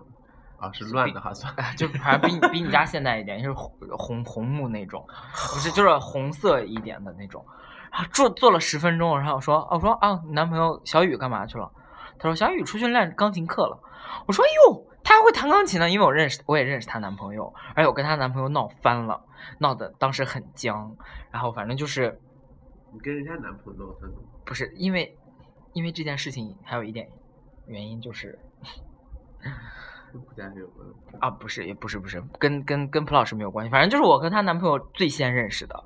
[0.57, 1.53] 啊，是乱的哈，算。
[1.57, 7.45] 哎 就反正比你比你家现代一点，就是红红红木那种，不是就是红色一点的那种。
[7.91, 11.69] 然后坐坐了十分钟，然后我说我说啊，你男朋友小雨干嘛去了？
[12.17, 13.77] 他说小雨出去练钢琴课了。
[14.25, 19.21] 我说哟，她还会弹钢琴呢，因为我认识我也认识她男朋友，而且我跟她男朋友闹翻了，
[19.59, 20.95] 闹得当时很僵。
[21.29, 22.19] 然后反正就是
[22.93, 24.15] 你跟人家男朋友闹翻了？
[24.45, 25.17] 不是因为
[25.73, 27.09] 因为这件事情还有一点
[27.67, 28.39] 原因就是？
[31.19, 35.83] 啊，不是，也不是，不是，跟跟跟蒲老师没有关系，反正就是我和她男朋友最先认识的，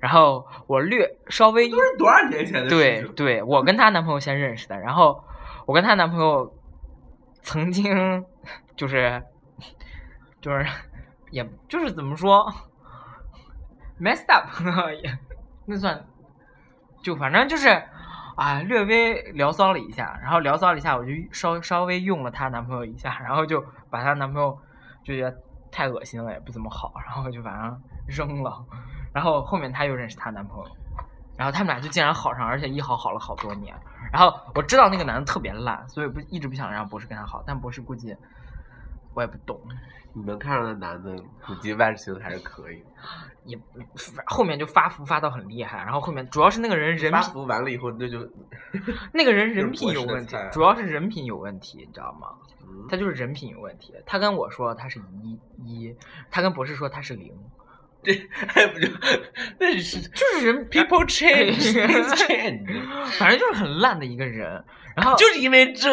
[0.00, 3.14] 然后我略稍微都是多少年前的事情？
[3.14, 5.22] 对对，我跟她男朋友先认识的，然后
[5.66, 6.50] 我跟她男朋友
[7.42, 8.24] 曾经
[8.74, 9.22] 就是
[10.40, 10.66] 就是
[11.30, 12.50] 也就是怎么说
[14.00, 14.48] messed up
[15.02, 15.18] 也
[15.66, 16.06] 那算
[17.08, 17.82] 就反正就是
[18.36, 24.58] 啊略微聊骚了一下，然后聊骚了一下，我就稍稍微用了她男朋友一下，然后就把她男朋友
[25.02, 25.34] 就觉得
[25.72, 28.62] 太恶心了，也不怎么好，然后就反正扔了，
[29.14, 30.70] 然后后面她又认识她男朋友。
[31.38, 33.72] 然后他们俩就竟然好上，而且一好好了好多年。
[34.12, 38.14] 然后我知道那个男的特别烂，所以不一直不想让博士跟他好，但博士估计
[39.18, 39.60] 我也不懂，
[40.12, 42.80] 你能看上的男的，估计外形还是可以。
[43.44, 43.58] 也
[44.26, 45.78] 后面就发福发到很厉害。
[45.78, 48.20] 然后后面主要是那个人人发，福完了以后，那就
[49.12, 52.28] 那个人人品有问题主要是人品有问题，你知道吗？
[52.62, 53.92] 嗯他就是人品有问题。
[54.06, 55.92] 他跟我说他是一一，
[56.30, 57.34] 他跟博士说他是零，
[58.04, 58.86] 这还不就
[59.58, 64.64] 那是就是人 people change things change，反正就是很烂的一个人。
[65.00, 65.90] 然后就是因为这，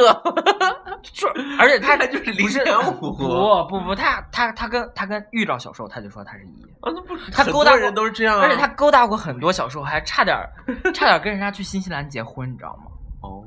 [1.04, 1.28] 就
[1.60, 10.36] 而且他他就是不是0.5不不不，他他他跟他跟遇到小时候他就说他是一，啊，那不他勾搭人都是这样啊，而且他勾搭过很多小时候，还差点
[10.94, 12.92] 差点跟人家去新西兰结婚，你知道吗？
[13.22, 13.44] 哦，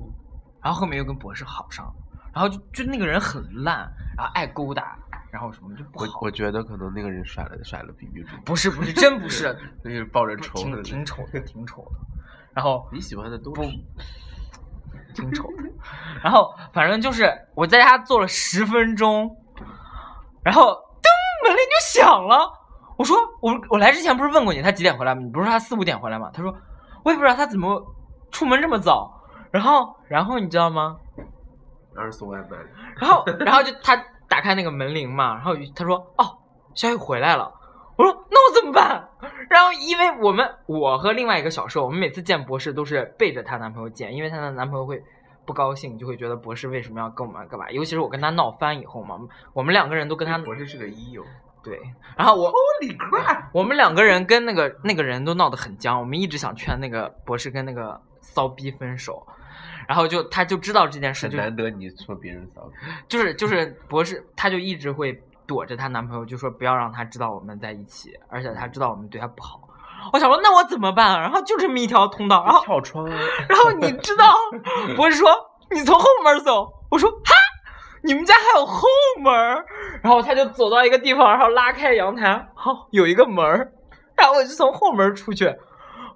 [0.62, 1.92] 然后后面又跟博士好上，
[2.32, 3.78] 然后就就那个人很烂，
[4.16, 4.96] 然后爱勾搭，
[5.32, 6.06] 然后什么就不好。
[6.20, 10.82] 我我觉得可能那个人甩了甩了 B B 猪，不是不是真不是， 那就是抱着仇挺恨的。
[10.82, 11.98] 挺丑的，挺 丑的。
[12.54, 13.70] 然后你喜欢的都不是
[15.22, 15.64] 挺丑的。
[16.22, 19.36] 然后反正就是我在家坐了十分钟，
[20.42, 21.08] 然后噔
[21.44, 22.52] 门铃就响了。
[22.96, 25.20] 我说我我来之前不是问过你他几点回来吗？
[25.22, 26.30] 你不是说他四五点回来吗？
[26.32, 26.54] 他说
[27.04, 27.80] 我也不知道他怎么
[28.30, 29.14] 出门这么早。
[29.50, 30.96] 然后然后你知道吗？
[31.94, 32.56] 让人送外卖，
[33.00, 33.96] 然后 然后就他
[34.28, 36.38] 打开那个门铃嘛，然后他说哦，
[36.74, 37.50] 小雨回来了。
[37.96, 39.08] 我说那我怎么办？
[39.48, 45.02] 然后因为我们我和另外一个小受，我们每次见博士都是背着她男朋友见，因为她的男朋友会
[45.44, 47.70] 不高兴，就会觉得博士为什么要跟我们干嘛？
[47.70, 49.18] 尤其是我跟他闹翻以后嘛，
[49.52, 51.24] 我们两个人都跟他博士是个一友
[51.62, 51.78] 对，
[52.16, 53.48] 然后我，Holy crap！
[53.52, 59.26] 我们两个人跟那个那个人都闹得很僵，我们一直想劝那个博士跟那个骚逼分手，
[59.88, 62.74] 然后就他就知道这件事，就很难得你说别人骚逼，
[63.08, 69.58] 就是就是博士，他就一直会躲着她男朋友，就说不要让他知道我们在一起，而且他知道我们对他不好。
[70.12, 71.18] 我想说，那我怎么办？
[71.20, 74.36] 然后就这么一条通道，然后跳窗啊， 然后你知道，
[74.94, 75.28] 不是说
[75.70, 77.34] 你从后门走，我说哈，
[78.02, 78.86] 你们家还有后
[79.20, 79.32] 门？
[80.02, 83.72] 然后他就走到一个地方，然后拉开阳台，好、有一个门儿，
[84.14, 85.52] 然后我就从后门出去，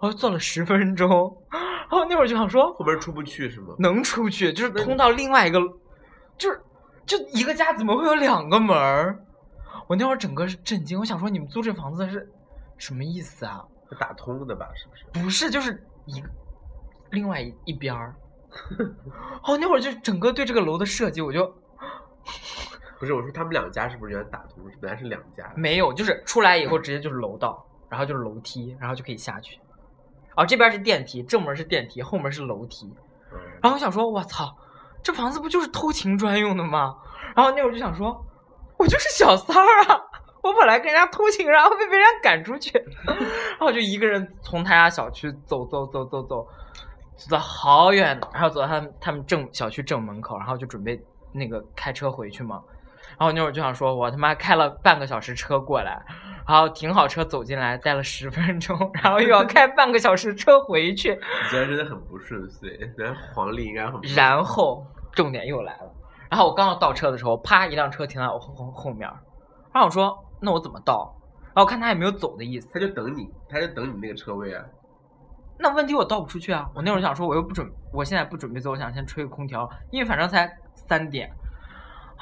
[0.01, 1.09] 我坐了十分钟，
[1.51, 3.75] 然后那会儿就想说，后门出不去是吗？
[3.79, 5.59] 能出去，就是通到另外一个，
[6.39, 6.63] 就是
[7.07, 9.25] 就一个家怎么会有两个门儿？
[9.87, 12.31] 我那会儿整个是震惊，我想说你们租这房子是
[12.79, 13.63] 什么意思啊？
[13.91, 14.69] 是打通的吧？
[14.75, 15.25] 是不是？
[15.25, 16.29] 不是，就是一个
[17.11, 18.15] 另外一一边儿
[19.45, 21.47] 哦，那会儿就整个对这个楼的设计，我就
[22.99, 24.65] 不是我说他们两家是不是原来打通？
[24.81, 25.53] 本来是两家。
[25.57, 29.59] 没有，就是出来以后直接就是楼道，然后就是楼梯，然后就可以下去。
[30.37, 32.87] 哦，这边是电梯，正门是电梯，后门是楼梯。
[33.33, 34.57] 嗯然后我想说，我操，
[35.03, 36.97] 这房子不就是偷情专用的吗？
[37.35, 38.25] 然后那会儿就想说，
[38.79, 40.01] 我就是小三儿啊，
[40.43, 46.47] 我本来跟人家偷情，然后被别人赶出去， 然后就一个人从他家小区走走走走走，
[47.17, 51.01] 走到好远，然后走到他们他们正小区正门口，然后就准备
[51.33, 52.63] 那个开车回去嘛。
[53.23, 56.03] 然后那会儿就想说，我他妈开了半个小时车过来，
[56.45, 64.01] 然后停好车走进来，待了十分钟，然后又要 开半个小时车回去，你觉得真的很不顺遂，人黄历应该很。
[64.17, 65.95] 然后重点又来了，
[66.29, 69.15] 然后我刚要倒车的时候，啪，一辆车停在我后后后面儿，
[69.73, 71.17] 然后我说那我怎么倒？
[71.55, 74.65] 然后我看他也没有走的意思，他就等你，他就等你那个车位啊。
[75.61, 76.69] 那问题我倒不出去啊！
[76.75, 81.31] 我那会儿想说我又不准，我现在不准备走，我想先吹个空调，因为反正才三点。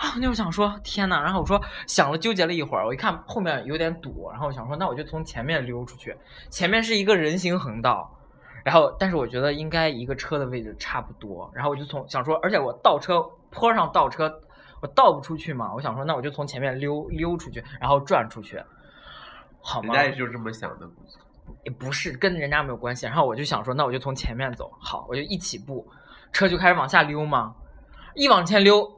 [0.00, 6.16] 啊，那我想说天呐，然后我说想了纠结了一会儿，我一看后面有点堵，然后我想说那我就从前面溜出去，
[6.48, 8.10] 前面是一个人行横道，
[8.64, 14.32] 然后但是我觉得应该一个车的位置差不多，然后我就从想说，而且我倒车坡上倒车，
[14.80, 18.58] 我倒不出去嘛，我想说那我就从前面溜溜出去，然后转出去，
[19.60, 19.94] 好吗？
[19.94, 20.88] 人家也就是这么想的。
[21.64, 23.06] 也不是跟人家没有关系。
[23.06, 24.70] 然后我就想说，那我就从前面走。
[24.80, 25.86] 好，我就一起步，
[26.32, 27.54] 车就开始往下溜嘛。
[28.14, 28.88] 一往前溜，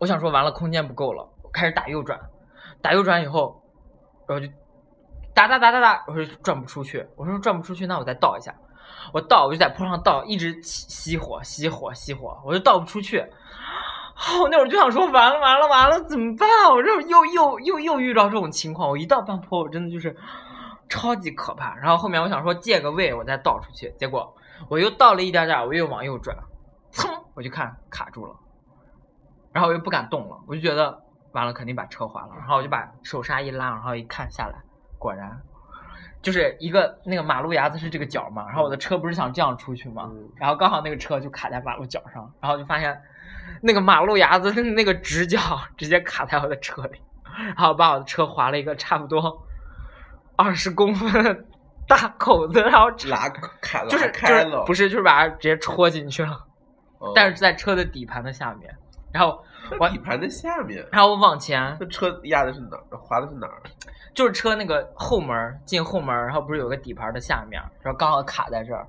[0.00, 2.18] 我想说完了，空间不够了，我开始打右转。
[2.80, 3.62] 打右转以后，
[4.26, 4.50] 然后就
[5.34, 7.06] 打打打打打，我说转不出去。
[7.16, 8.54] 我说转不出去，那我再倒一下。
[9.12, 13.18] 我倒，我就在坡上倒，一直起熄火，熄火，熄火，我就倒不出去。
[13.18, 16.48] 哦，那会儿就想说，完了完了完了，怎么办？
[16.70, 20.16] 我这又又又又遇到这种情况，我一到半坡，我真的就是
[20.88, 21.76] 超级可怕。
[21.76, 24.34] 然后后面我想说借个位，我再倒出去，结果
[24.70, 26.34] 我又倒了一点点，我又往右转，
[26.90, 28.34] 噌，我就看卡住了，
[29.52, 32.30] 然后我又不敢动了，我就觉得完了，肯定把车划了。
[32.38, 34.54] 然后我就把手刹一拉，然后一看下来，
[34.98, 35.40] 果然
[36.22, 43.00] 就是一个那个马路牙子是这个角嘛，然后我的车不是想这样出去嘛，嗯然后刚好那个车就卡在马路角上，然后就发现
[43.62, 45.38] 那个马路牙子的那个直角
[45.76, 47.00] 直接卡在我的车里，
[47.56, 49.46] 然后把我的车划了一个差不多
[50.36, 51.44] 二十公分的
[51.88, 53.28] 大口子，然后拉
[53.62, 56.46] 开就是开了，就是不是就是把它直接戳进去了，
[57.00, 57.10] 嗯？
[57.14, 58.76] 但是在车的底盘的下面，
[59.12, 59.42] 然后
[59.78, 62.96] 我底盘的下面，然后我往前那车压的是哪儿？
[62.98, 63.62] 滑的是哪儿？
[64.14, 68.86] 就是车那个后门儿进后门儿，然后不是有个底盘的下面，然后刚好卡在这儿，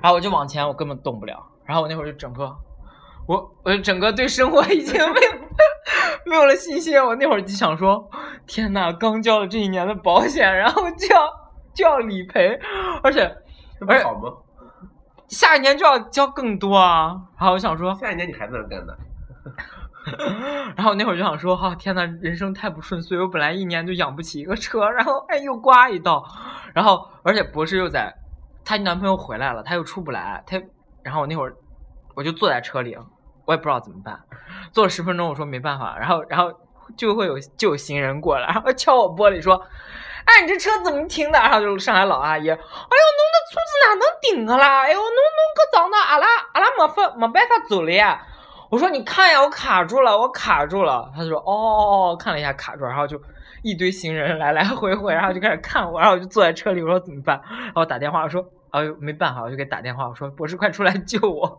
[0.00, 2.54] 然后我就往前，我根本动不了，然后我那会儿就整个，
[3.26, 5.32] 我我整个对生活已经没有
[6.26, 8.08] 没有了信心，我那会儿就想说，
[8.46, 11.28] 天呐，刚交了这一年的保险，然后就要
[11.74, 12.58] 就要理赔，
[13.02, 13.36] 而且而且
[13.80, 14.32] 这不好吗？
[15.28, 18.92] 下一年就要交更多啊，然后我想说，下一年你还在那儿干呢？
[20.76, 26.24] 然后那会儿就想说，哈、天呐，人生太不顺遂，我本来一年就养不起一个车，然后哎又刮一道，
[26.74, 28.14] 然后而且博士又在，
[28.64, 30.60] 她男朋友回来了，她又出不来，她，
[31.02, 31.54] 然后我那会儿
[32.14, 32.96] 我就坐在车里，
[33.44, 34.18] 我也不知道怎么办，
[34.72, 36.50] 坐了十分钟，我说没办法，然后然后
[36.96, 39.54] 就会有就有行人过来，然后敲我玻璃说，
[40.24, 41.38] 哎你这车怎么停的？
[41.38, 44.80] 然后就上海老阿姨，哎呦侬那车子哪能停的啦？
[44.82, 45.14] 哎呦侬侬
[45.56, 48.26] 搿撞的阿拉阿拉没法没办法走了呀。
[48.70, 51.10] 我说你看呀，我卡住了，我卡住了。
[51.14, 53.20] 他就说哦哦哦，看了一下卡住，然后就
[53.62, 57.40] 一堆行人来来回回，然后就开始看我，然后我就坐在车里，我说怎么办？
[57.50, 61.58] 然后打电话，我说哎呦没办法，我就给打电话，我说博士快出来救我，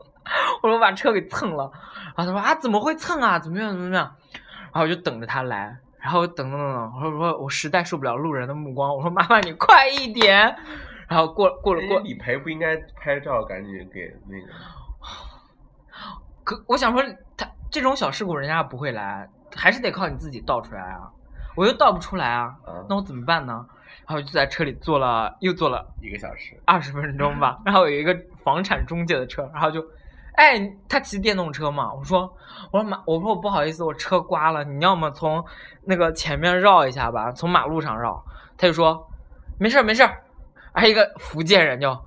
[0.64, 1.70] 我说我把车给蹭了。
[2.16, 3.38] 然后他说啊怎么会蹭啊？
[3.38, 4.16] 怎么样怎么样？
[4.72, 10.56] 然后我就等着他来，然后等等等等，我说我说我实在受不了路人的目光，我说麻烦你快一点。
[11.10, 14.54] 然后过过了过，理赔不应该拍照赶紧给那个？
[16.44, 17.04] 可我想说，
[17.38, 21.10] 他这种小事故人家不会来，还是得靠你自己倒出来啊！
[21.56, 23.66] 我又倒不出来啊，啊那我怎么办呢？
[24.08, 27.60] 然后就在车里坐了，又坐了一个小时，二十分钟吧。
[27.66, 29.82] 然后有一个房产中介的车，然后就，
[30.36, 32.34] 哎，他骑电动车嘛，我说，
[32.72, 35.44] 我说马，我说我不好意思，我车刮了，你要么从
[35.84, 38.24] 那个前面绕一下吧，从马路上绕。
[38.58, 39.08] 他就说，
[39.60, 40.24] 没事儿没事儿，
[40.74, 42.04] 还一个福建人叫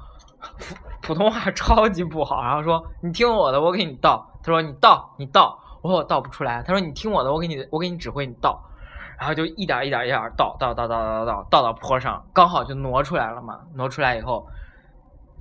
[0.58, 4.26] 普 普通话超级不好，然后说你听我的，我给你倒。
[4.42, 6.62] 他说你倒你倒，我说我倒不出来。
[6.62, 8.62] 他说你听我的，我给你我给你指挥你倒。
[9.18, 13.60] 然后就一点一点一点倒倒倒倒倒倒倒到坡上，刚好就挪出来了嘛。
[13.74, 14.46] 挪出来以后，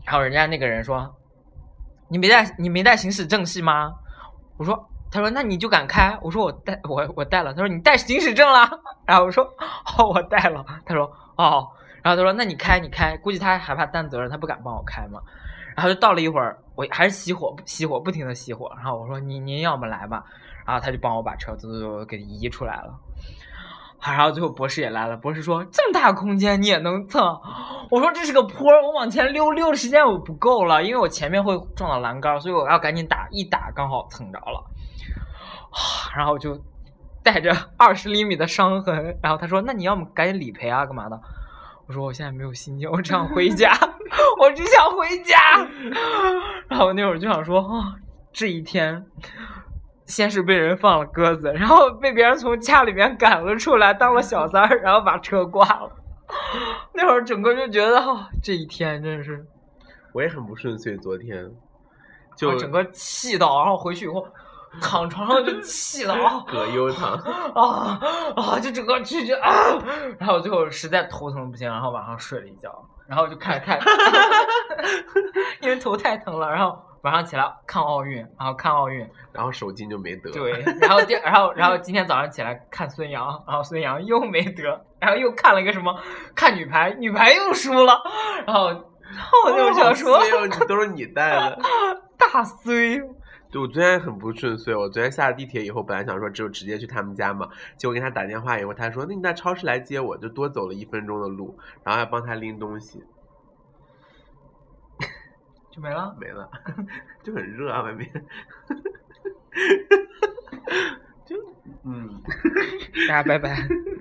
[0.05, 1.15] 然后人家那个人说
[2.07, 3.93] ：“你没带你没带行驶证系吗？”
[4.57, 8.69] 我说：“他说那你就敢开？”我说：“我带我我带了。”他说：“你带行驶证了？”
[9.05, 9.43] 然后我说
[9.97, 11.67] ：“哦，我带了。”他说：“哦。”
[12.03, 15.21] 然后他说：“那你开你开。”估计他害怕担责任，他不敢帮我开嘛。
[15.75, 18.71] 然后就到了一会儿，我还是熄火熄火，不停的熄火。
[18.75, 20.23] 然后我说您您要么来吧，
[20.67, 22.93] 然后他就帮我把车走走走给移出来了。
[23.97, 27.23] 好然后最后博士也来了，博士说这么大空间你也能蹭？
[27.89, 34.61] 我说这是个坡，我往前溜溜的时间我不够了，因为我前面会撞到栏杆，所以我要赶紧打，一打刚好蹭着了。
[36.17, 36.61] 然后就
[37.23, 41.17] 带着二十厘米的伤痕，然后他说那你要么赶紧理赔啊，干嘛的？
[41.93, 43.71] 我说我现在没有心情，我只想回家，
[44.41, 45.37] 我只想回家。
[46.67, 47.83] 然后那会儿就想说，哦，
[48.31, 49.05] 这一天，
[50.07, 55.91] 先是被人放了鸽子，然后被别人从家里面赶了出来，当了小三儿，然后把车挂了。
[56.95, 59.45] 那会儿整个就觉得，哦，这一天真是，
[60.15, 61.47] 我也很不顺遂，昨天
[62.35, 64.25] 就就整个气到，然后回去以后
[64.82, 66.43] 躺床上就气了啊。
[66.49, 67.13] 葛优躺，
[67.55, 67.99] 啊
[68.36, 68.59] 啊！
[68.59, 69.51] 就整个就就啊，
[70.17, 72.69] 然后最后实在头疼不行，然后晚上睡了一觉，
[73.07, 73.80] 然后就看看，
[75.61, 80.32] 因为头太疼了，然后晚上起来看奥运，然后看奥运，然后手机就没得。
[80.32, 84.63] 对，然后第然后然后今天早上起来看孙杨，然后孙杨又没得，
[84.99, 85.93] 然后又看了一个什么
[86.36, 88.01] 看女排，女排又输了，
[88.45, 90.19] 然后然后我就想说
[90.67, 91.59] 都是你带的。
[92.17, 92.99] 大衰，
[93.53, 94.75] 对，我昨天很不顺遂。
[94.75, 97.47] 我昨天下了地铁以后，本来想说只有直接去他们家嘛，
[97.77, 103.03] 结果给他打电话以后，他说那你到超市来接我，就多走了一分钟的路，然后还帮他拎东西，
[105.69, 106.17] 就没了。
[106.19, 106.49] 没了，
[107.21, 108.19] 就很热啊外面，就
[111.86, 112.21] 嗯，
[113.09, 113.55] 大家拜拜。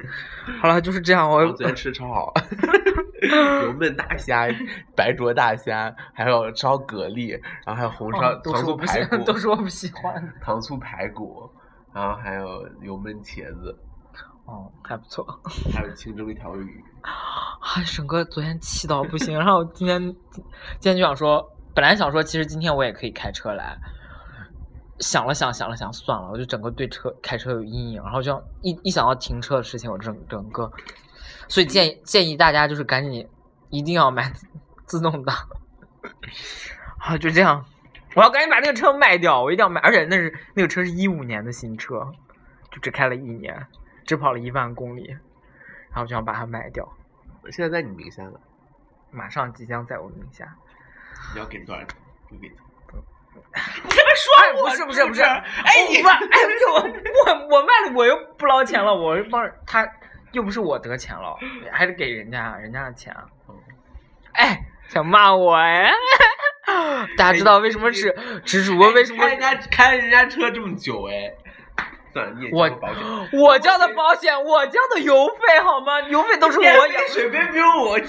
[0.61, 2.33] 好了，就是这样，我我昨天吃超好，
[3.65, 4.47] 油焖大虾、
[4.97, 10.33] 白灼大虾，还有烧蛤蜊，然后还有红烧糖醋是我不喜排骨，都是我不喜欢。
[10.41, 11.51] 糖醋排骨，
[11.93, 13.77] 然后还有油焖茄子，
[14.45, 15.27] 哦，还不错。
[15.73, 16.85] 还有清蒸一条鱼。
[17.03, 20.01] 啊，沈哥昨天气到不行，然后今天
[20.81, 23.77] 今天就想说，本来想说其实今天我也可以开车来，
[25.03, 30.73] 想了想想了想，算了，我就整个对车开车有阴影，然后就一一想到停车的事情，我整整个，
[31.49, 33.29] 所以建议建议大家就是赶紧
[33.69, 34.47] 一定要买 自
[34.87, 35.37] 自动挡，
[36.99, 37.65] 好就这样，
[38.15, 42.13] 我要赶紧把那个车卖掉，我一定要卖，而且那是那个车是一五年的新车，
[42.71, 43.67] 就只开了一年，
[44.07, 45.09] 只跑了一万公里，
[45.91, 46.89] 然后就想把它卖掉。
[47.51, 48.41] 现在在你名下了，
[49.11, 50.57] 马上即将在我名下。
[51.35, 51.97] 你要给多少钱？
[52.29, 52.49] 不给。
[53.53, 53.63] 哎，
[54.53, 55.43] 不是不是不是，哎
[55.89, 56.03] 你哎
[56.73, 59.87] 我我我卖了我又不捞钱了，我帮他
[60.33, 61.37] 又不是我得钱了，
[61.71, 63.25] 还得给人家人家的钱啊。
[64.33, 64.59] 哎，
[64.89, 65.93] 想骂我哎？
[67.19, 68.15] 大家知道为什么是
[68.45, 71.35] 直主播为什么开人家开人家车这么久哎？
[72.53, 72.71] 我。
[73.33, 76.01] 我交的保险，我交的油费好吗？
[76.03, 78.07] 油费都是我养，水费不用我交。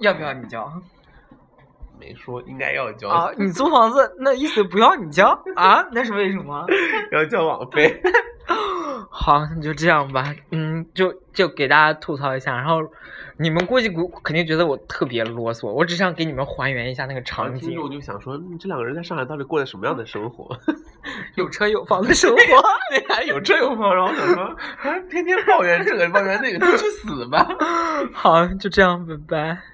[0.00, 0.64] 要不要你交
[1.98, 3.30] 没说应该要交，啊？
[3.36, 5.84] 你租房子那意思不要你交啊？
[5.92, 6.66] 那是为什么？
[7.12, 8.00] 要交网费。
[9.10, 10.34] 好，那就这样吧。
[10.50, 12.80] 嗯，就就给大家吐槽一下，然后
[13.38, 20.48] 你们估计估肯定觉得我特别啰嗦，我只想给你们还原一下那个场景，听众就想说，嗯，这两个人在上海到底过的什么样的生活？
[21.36, 22.36] 有车有房的生活。
[22.90, 27.46] 对还有车有房，然后想说，啊，天天抱怨这个抱怨那个，都去死吧！
[28.12, 29.73] 好，就这样，拜拜。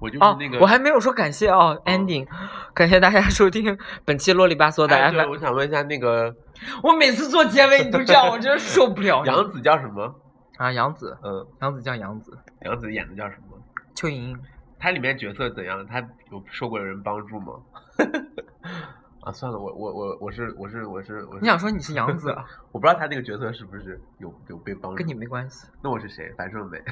[0.00, 2.26] 哦我就是那个，，我还没有说感谢哦，ending，
[2.74, 5.30] 感谢大家收听本期啰里吧嗦的，FM。
[5.30, 6.34] 我想问一下那个
[6.82, 9.22] 我每次做结尾你都这样，我真的受不了。
[9.26, 10.14] 杨紫叫什么？
[10.56, 13.58] 啊，杨紫，嗯，杨紫叫杨紫，杨紫演的叫什么？
[13.94, 14.40] 邱莹莹。
[14.78, 15.86] 她里面角色怎样？
[15.86, 16.00] 她
[16.32, 17.52] 有受过人帮助吗？
[19.22, 24.96] 啊，算了，我我我我是我是我是我是，你想说你是杨紫，啊 我不知道他那个角色是不是有有被帮助？
[24.96, 25.66] 跟你没关系。
[25.82, 26.32] 那我是谁？
[26.38, 26.82] 樊胜美。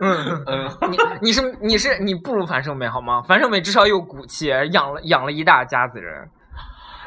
[0.00, 0.44] 嗯。
[0.46, 3.22] 嗯，你你是你是你不如樊胜美好吗？
[3.26, 6.28] 樊胜美至少有骨气，养了养了一大家子人。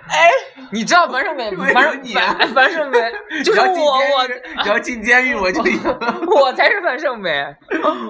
[0.07, 0.30] 哎，
[0.71, 1.49] 你知道樊胜美？
[1.55, 2.99] 为樊胜什么你啊樊樊胜美
[3.43, 5.61] 就是你要进我监狱你要进监狱，我就
[6.28, 7.55] 我我才是樊胜美，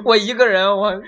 [0.04, 1.02] 我一个人我我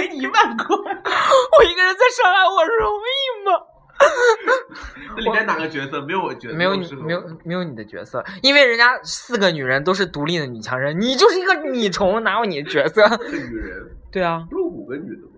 [0.00, 0.76] 给你一万块。
[0.76, 3.66] 我一个人在上海，我容易吗？
[5.14, 6.54] 那里面哪个角色没有我角色？
[6.56, 13.02] 没有你没有没有你的角色，因为人家四个女人都是独立的女强人，你就是一个米虫，哪有你的角色？
[13.30, 15.28] 女人，对啊，不是五个女的吗？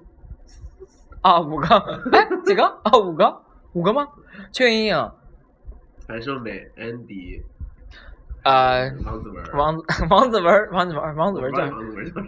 [1.22, 1.66] 啊五个，
[2.12, 2.64] 哎几个？
[2.84, 3.42] 啊五个，
[3.72, 4.06] 五个吗？
[4.52, 5.10] 邱莹莹，
[6.06, 7.42] 樊胜美、Andy，、
[8.44, 12.26] 呃，王子文、王子王子文，王子文，王子文叫王子文叫什么？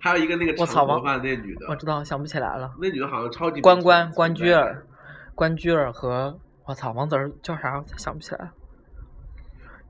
[0.00, 2.72] 还有一个那个长我操王头发那女的，我知道，想不起来了。
[2.80, 4.86] 那女的好像超级关关关雎尔，
[5.34, 7.76] 关雎尔和我操王子儿叫啥？
[7.78, 8.52] 我想不起来了，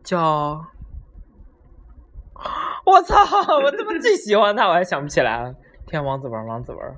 [0.03, 0.65] 叫
[2.85, 3.17] 我操！
[3.63, 5.55] 我他妈最喜欢他，我还想不起来了。
[5.87, 6.97] 天，王子文，王子文。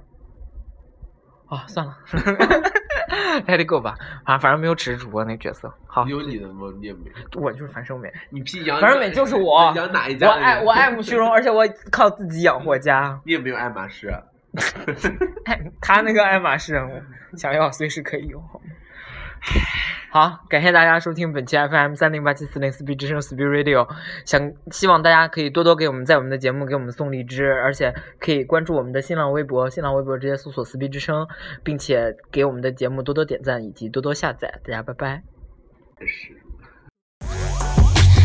[1.48, 1.96] 啊，算了
[3.46, 3.96] Let it go 吧。
[4.24, 5.72] 啊，反正没有尺主播那角色。
[5.86, 6.72] 好，有你的吗？
[6.80, 9.72] 你也没，我就是樊胜美， 你屁杨，樊胜美就是我。
[9.76, 10.32] 养哪一我家我？
[10.32, 13.18] 爱我爱慕虚荣，而且我靠自己养活家。
[13.24, 14.22] 你也没有爱马仕，啊
[15.80, 18.42] 他那个爱马仕，我想要随时可以有。
[20.12, 23.86] 好，感谢大家收听本期 FM 三零八七四零四 B 之声 s p e e Radio，
[24.26, 31.28] 想希望大家可以多多给我们在我们的节目给我们送荔枝，而且可以关注我们的新浪微博，新浪微博直接搜索“四 B 之声”，
[31.62, 34.52] 并且给我们的节目多多点赞以及多多下载。
[34.64, 35.22] 大家拜拜。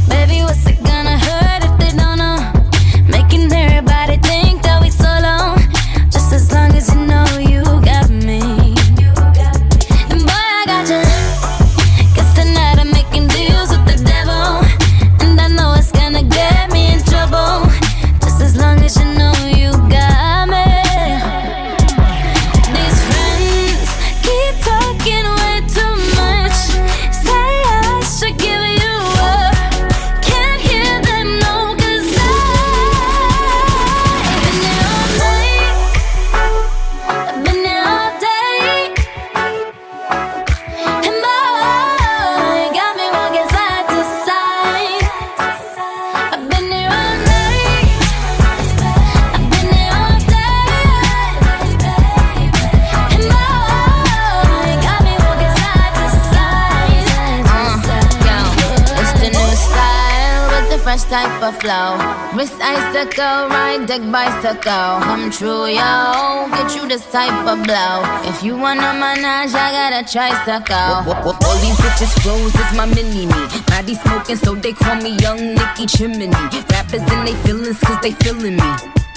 [0.10, 1.96] Baby, what's it gonna hurt if they
[61.66, 62.38] type of flow.
[62.38, 65.00] Wrist icicle, ride deck bicycle.
[65.02, 66.48] Come true, yo.
[66.52, 68.04] Get you this type of blow.
[68.30, 71.12] If you wanna manage, I got a tricycle.
[71.46, 73.62] All these bitches flows is my mini me.
[73.68, 76.30] Body smoking, so they call me Young Nicky Chimney.
[76.72, 78.72] Rappers in they feelings, cause they feeling me.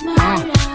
[0.06, 0.57] Uh,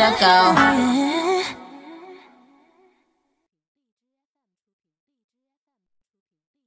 [0.00, 0.99] to go.